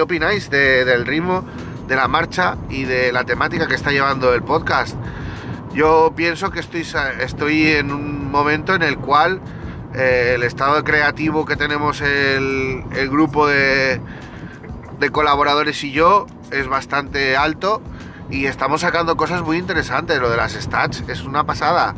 opináis 0.02 0.50
del 0.50 1.06
ritmo, 1.06 1.42
de 1.88 1.96
la 1.96 2.06
marcha 2.06 2.58
y 2.68 2.84
de 2.84 3.12
la 3.12 3.24
temática 3.24 3.66
que 3.66 3.76
está 3.76 3.92
llevando 3.92 4.34
el 4.34 4.42
podcast. 4.42 4.94
Yo 5.72 6.12
pienso 6.14 6.50
que 6.50 6.60
estoy, 6.60 6.86
estoy 7.20 7.68
en 7.68 7.92
un 7.92 8.30
momento 8.30 8.74
en 8.74 8.82
el 8.82 8.98
cual 8.98 9.40
eh, 9.94 10.32
el 10.34 10.42
estado 10.42 10.84
creativo 10.84 11.46
que 11.46 11.56
tenemos 11.56 12.02
el 12.02 13.08
grupo 13.08 13.46
de, 13.46 13.98
de 15.00 15.10
colaboradores 15.10 15.82
y 15.82 15.92
yo 15.92 16.26
es 16.50 16.68
bastante 16.68 17.38
alto 17.38 17.80
y 18.28 18.44
estamos 18.44 18.82
sacando 18.82 19.16
cosas 19.16 19.40
muy 19.40 19.56
interesantes. 19.56 20.20
Lo 20.20 20.28
de 20.28 20.36
las 20.36 20.52
stats 20.52 21.04
es 21.08 21.22
una 21.22 21.44
pasada. 21.44 21.94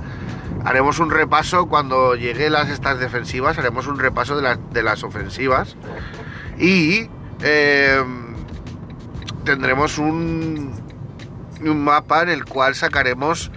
Haremos 0.64 0.98
un 0.98 1.10
repaso 1.10 1.66
cuando 1.66 2.14
llegue 2.14 2.50
las 2.50 2.68
stats 2.68 3.00
defensivas, 3.00 3.58
haremos 3.58 3.86
un 3.86 3.98
repaso 3.98 4.40
de, 4.40 4.82
las 4.82 5.02
ofensivas 5.04 5.76
y 6.58 7.08
eh, 7.42 8.02
tendremos 9.44 9.98
un, 9.98 10.72
un 11.62 11.84
mapa 11.84 12.22
en 12.22 12.28
el 12.28 12.44
cual 12.44 12.74
sacaremos 12.74 13.50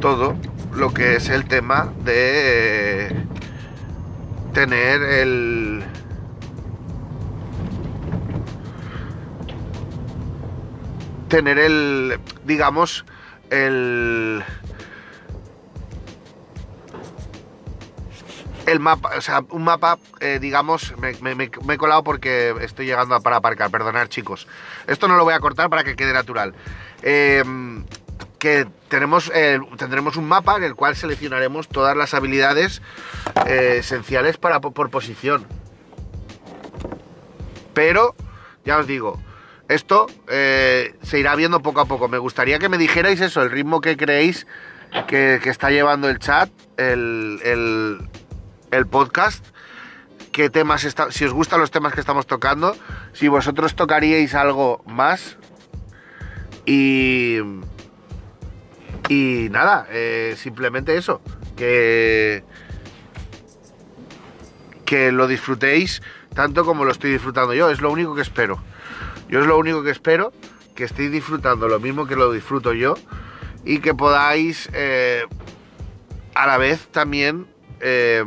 todo 0.00 0.36
lo 0.74 0.92
que 0.94 1.16
es 1.16 1.28
el 1.28 1.44
tema 1.44 1.92
de 2.04 3.14
tener 4.52 5.02
el 5.02 5.84
tener 11.28 11.58
el, 11.58 12.18
digamos, 12.44 13.04
el... 13.50 14.42
El 18.68 18.80
mapa, 18.80 19.12
o 19.16 19.20
sea, 19.22 19.42
un 19.48 19.64
mapa, 19.64 19.98
eh, 20.20 20.38
digamos, 20.40 20.94
me, 20.98 21.44
he 21.44 21.78
colado 21.78 22.04
porque 22.04 22.54
estoy 22.60 22.84
llegando 22.84 23.18
para 23.22 23.36
aparcar, 23.36 23.70
perdonad 23.70 24.08
chicos. 24.08 24.46
Esto 24.86 25.08
no 25.08 25.16
lo 25.16 25.24
voy 25.24 25.32
a 25.32 25.40
cortar 25.40 25.70
para 25.70 25.84
que 25.84 25.96
quede 25.96 26.12
natural. 26.12 26.54
Em, 27.02 27.86
que 28.38 28.66
tenemos, 28.88 29.32
tendremos 29.78 30.16
un 30.16 30.28
mapa 30.28 30.56
en 30.56 30.64
el 30.64 30.74
cual 30.74 30.96
seleccionaremos 30.96 31.68
todas 31.68 31.96
las 31.96 32.12
habilidades 32.12 32.82
eh, 33.46 33.76
esenciales 33.78 34.36
para, 34.36 34.60
por 34.60 34.90
posición. 34.90 35.46
Pero, 37.72 38.14
ya 38.64 38.76
os 38.78 38.86
digo, 38.86 39.18
esto 39.68 40.06
eh, 40.28 40.94
se 41.02 41.18
irá 41.18 41.34
viendo 41.36 41.60
poco 41.60 41.80
a 41.80 41.86
poco. 41.86 42.08
Me 42.08 42.18
gustaría 42.18 42.58
que 42.58 42.68
me 42.68 42.76
dijerais 42.78 43.20
eso, 43.20 43.42
el 43.42 43.50
ritmo 43.50 43.80
que 43.80 43.96
creéis 43.96 44.46
que, 45.06 45.40
está 45.44 45.70
llevando 45.70 46.08
el 46.08 46.18
chat, 46.18 46.50
el, 46.76 48.08
podcast. 48.86 49.44
qué 50.32 50.50
temas 50.50 50.84
está, 50.84 51.10
si 51.10 51.24
os 51.24 51.32
gustan 51.32 51.60
los 51.60 51.70
temas 51.70 51.94
que 51.94 52.00
estamos 52.00 52.26
tocando, 52.26 52.76
si 53.12 53.28
vosotros 53.28 53.74
tocaríais 53.74 54.34
algo 54.34 54.82
más. 54.86 55.36
Y. 56.66 57.38
Y 59.08 59.48
nada, 59.50 59.86
eh, 59.90 60.34
simplemente 60.36 60.96
eso. 60.96 61.20
Que. 61.56 62.44
Que 64.84 65.12
lo 65.12 65.26
disfrutéis 65.26 66.02
tanto 66.34 66.64
como 66.64 66.84
lo 66.84 66.92
estoy 66.92 67.10
disfrutando 67.10 67.54
yo. 67.54 67.70
Es 67.70 67.80
lo 67.80 67.90
único 67.90 68.14
que 68.14 68.22
espero. 68.22 68.62
Yo 69.28 69.40
es 69.40 69.46
lo 69.46 69.58
único 69.58 69.82
que 69.82 69.90
espero. 69.90 70.32
Que 70.74 70.84
estéis 70.84 71.10
disfrutando 71.10 71.68
lo 71.68 71.80
mismo 71.80 72.06
que 72.06 72.16
lo 72.16 72.30
disfruto 72.30 72.72
yo. 72.72 72.94
Y 73.64 73.80
que 73.80 73.94
podáis. 73.94 74.68
Eh, 74.72 75.24
a 76.34 76.46
la 76.46 76.58
vez 76.58 76.86
también. 76.92 77.46
Eh, 77.80 78.24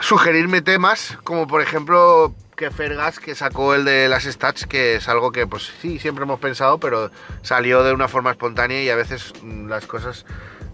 sugerirme 0.00 0.62
temas, 0.62 1.18
como 1.24 1.46
por 1.46 1.60
ejemplo 1.60 2.34
que 2.56 2.70
Fergas 2.70 3.20
que 3.20 3.34
sacó 3.34 3.74
el 3.74 3.84
de 3.84 4.08
las 4.08 4.24
stats, 4.24 4.66
que 4.66 4.96
es 4.96 5.08
algo 5.08 5.32
que 5.32 5.46
pues 5.46 5.72
sí, 5.80 5.98
siempre 5.98 6.24
hemos 6.24 6.40
pensado, 6.40 6.78
pero 6.78 7.10
salió 7.42 7.84
de 7.84 7.92
una 7.92 8.08
forma 8.08 8.32
espontánea 8.32 8.82
y 8.82 8.90
a 8.90 8.96
veces 8.96 9.32
mm, 9.42 9.68
las 9.68 9.86
cosas 9.86 10.26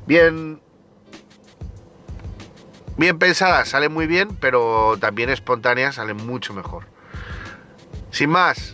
bien 0.07 0.61
bien 2.97 3.19
pensadas 3.19 3.69
salen 3.69 3.93
muy 3.93 4.07
bien, 4.07 4.37
pero 4.41 4.97
también 4.99 5.31
espontáneas 5.31 5.97
salen 5.97 6.17
mucho 6.17 6.55
mejor. 6.55 6.87
Sin 8.11 8.31
más, 8.31 8.73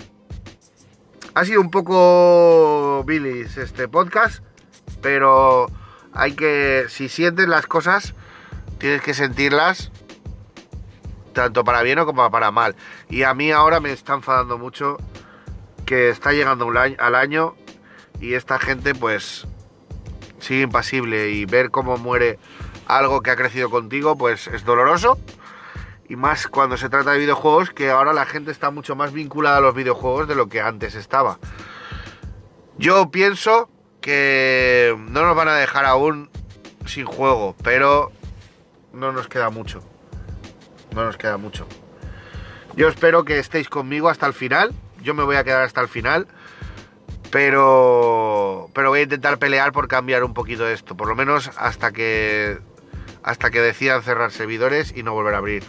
ha 1.35 1.45
sido 1.45 1.61
un 1.61 1.71
poco 1.71 3.03
Billy's 3.07 3.57
este 3.57 3.89
podcast, 3.89 4.45
pero 5.01 5.69
hay 6.13 6.33
que, 6.33 6.87
si 6.89 7.09
sientes 7.09 7.49
las 7.49 7.67
cosas, 7.67 8.15
tienes 8.79 9.03
que 9.03 9.15
sentirlas 9.15 9.91
tanto 11.33 11.65
para 11.65 11.83
bien 11.83 12.05
como 12.05 12.31
para 12.31 12.51
mal. 12.51 12.75
Y 13.09 13.23
a 13.23 13.35
mí 13.35 13.51
ahora 13.53 13.81
me 13.81 13.93
está 13.93 14.15
enfadando 14.15 14.59
mucho 14.59 14.97
que 15.87 16.09
está 16.09 16.33
llegando 16.33 16.67
un 16.67 16.77
año, 16.77 16.97
al 16.99 17.15
año 17.15 17.55
y 18.21 18.35
esta 18.35 18.59
gente 18.59 18.95
pues 18.95 19.47
sigue 20.39 20.63
impasible 20.63 21.31
y 21.31 21.45
ver 21.47 21.71
cómo 21.71 21.97
muere 21.97 22.39
algo 22.87 23.23
que 23.23 23.31
ha 23.31 23.37
crecido 23.37 23.71
contigo 23.71 24.17
pues 24.17 24.47
es 24.49 24.65
doloroso. 24.65 25.19
Y 26.09 26.17
más 26.17 26.49
cuando 26.49 26.77
se 26.77 26.89
trata 26.89 27.13
de 27.13 27.21
videojuegos, 27.21 27.71
que 27.71 27.91
ahora 27.91 28.13
la 28.13 28.27
gente 28.27 28.51
está 28.51 28.73
mucho 28.73 28.97
más 28.97 29.13
vinculada 29.13 29.59
a 29.59 29.61
los 29.61 29.77
videojuegos 29.77 30.27
de 30.27 30.35
lo 30.35 30.49
que 30.49 30.61
antes 30.61 30.97
estaba. 30.97 31.39
Yo 32.79 33.13
pienso 33.13 33.71
que 34.01 34.97
no 34.99 35.25
nos 35.25 35.37
van 35.37 35.49
a 35.49 35.55
dejar 35.55 35.85
aún 35.85 36.31
sin 36.87 37.05
juego, 37.05 37.55
pero 37.63 38.13
no 38.93 39.13
nos 39.13 39.29
queda 39.29 39.51
mucho 39.51 39.83
no 40.95 41.05
nos 41.05 41.17
queda 41.17 41.37
mucho. 41.37 41.67
Yo 42.77 42.89
espero 42.89 43.25
que 43.25 43.39
estéis 43.39 43.69
conmigo 43.69 44.09
hasta 44.09 44.27
el 44.27 44.33
final. 44.33 44.73
Yo 45.03 45.15
me 45.15 45.25
voy 45.25 45.37
a 45.37 45.45
quedar 45.45 45.63
hasta 45.63 45.81
el 45.81 45.89
final. 45.89 46.27
Pero, 47.31 48.69
pero 48.75 48.91
voy 48.91 49.01
a 49.01 49.03
intentar 49.05 49.39
pelear 49.39 49.73
por 49.73 49.89
cambiar 49.89 50.25
un 50.25 50.35
poquito 50.35 50.69
esto. 50.69 50.97
Por 50.97 51.09
lo 51.09 51.15
menos 51.15 51.51
hasta 51.57 51.93
que, 51.93 52.59
hasta 53.23 53.51
que 53.51 53.61
decidan 53.61 54.03
cerrar 54.03 54.33
servidores 54.33 54.93
y 54.97 55.03
no 55.03 55.13
volver 55.13 55.35
a 55.35 55.39
abrir 55.39 55.65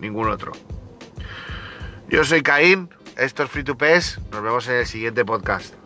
ningún 0.00 0.28
otro. 0.28 0.52
Yo 2.08 2.24
soy 2.24 2.42
Caín. 2.42 2.90
Esto 3.16 3.42
es 3.42 3.50
Free 3.50 3.64
to 3.64 3.78
Pes. 3.78 4.20
Nos 4.30 4.42
vemos 4.42 4.68
en 4.68 4.76
el 4.76 4.86
siguiente 4.86 5.24
podcast. 5.24 5.85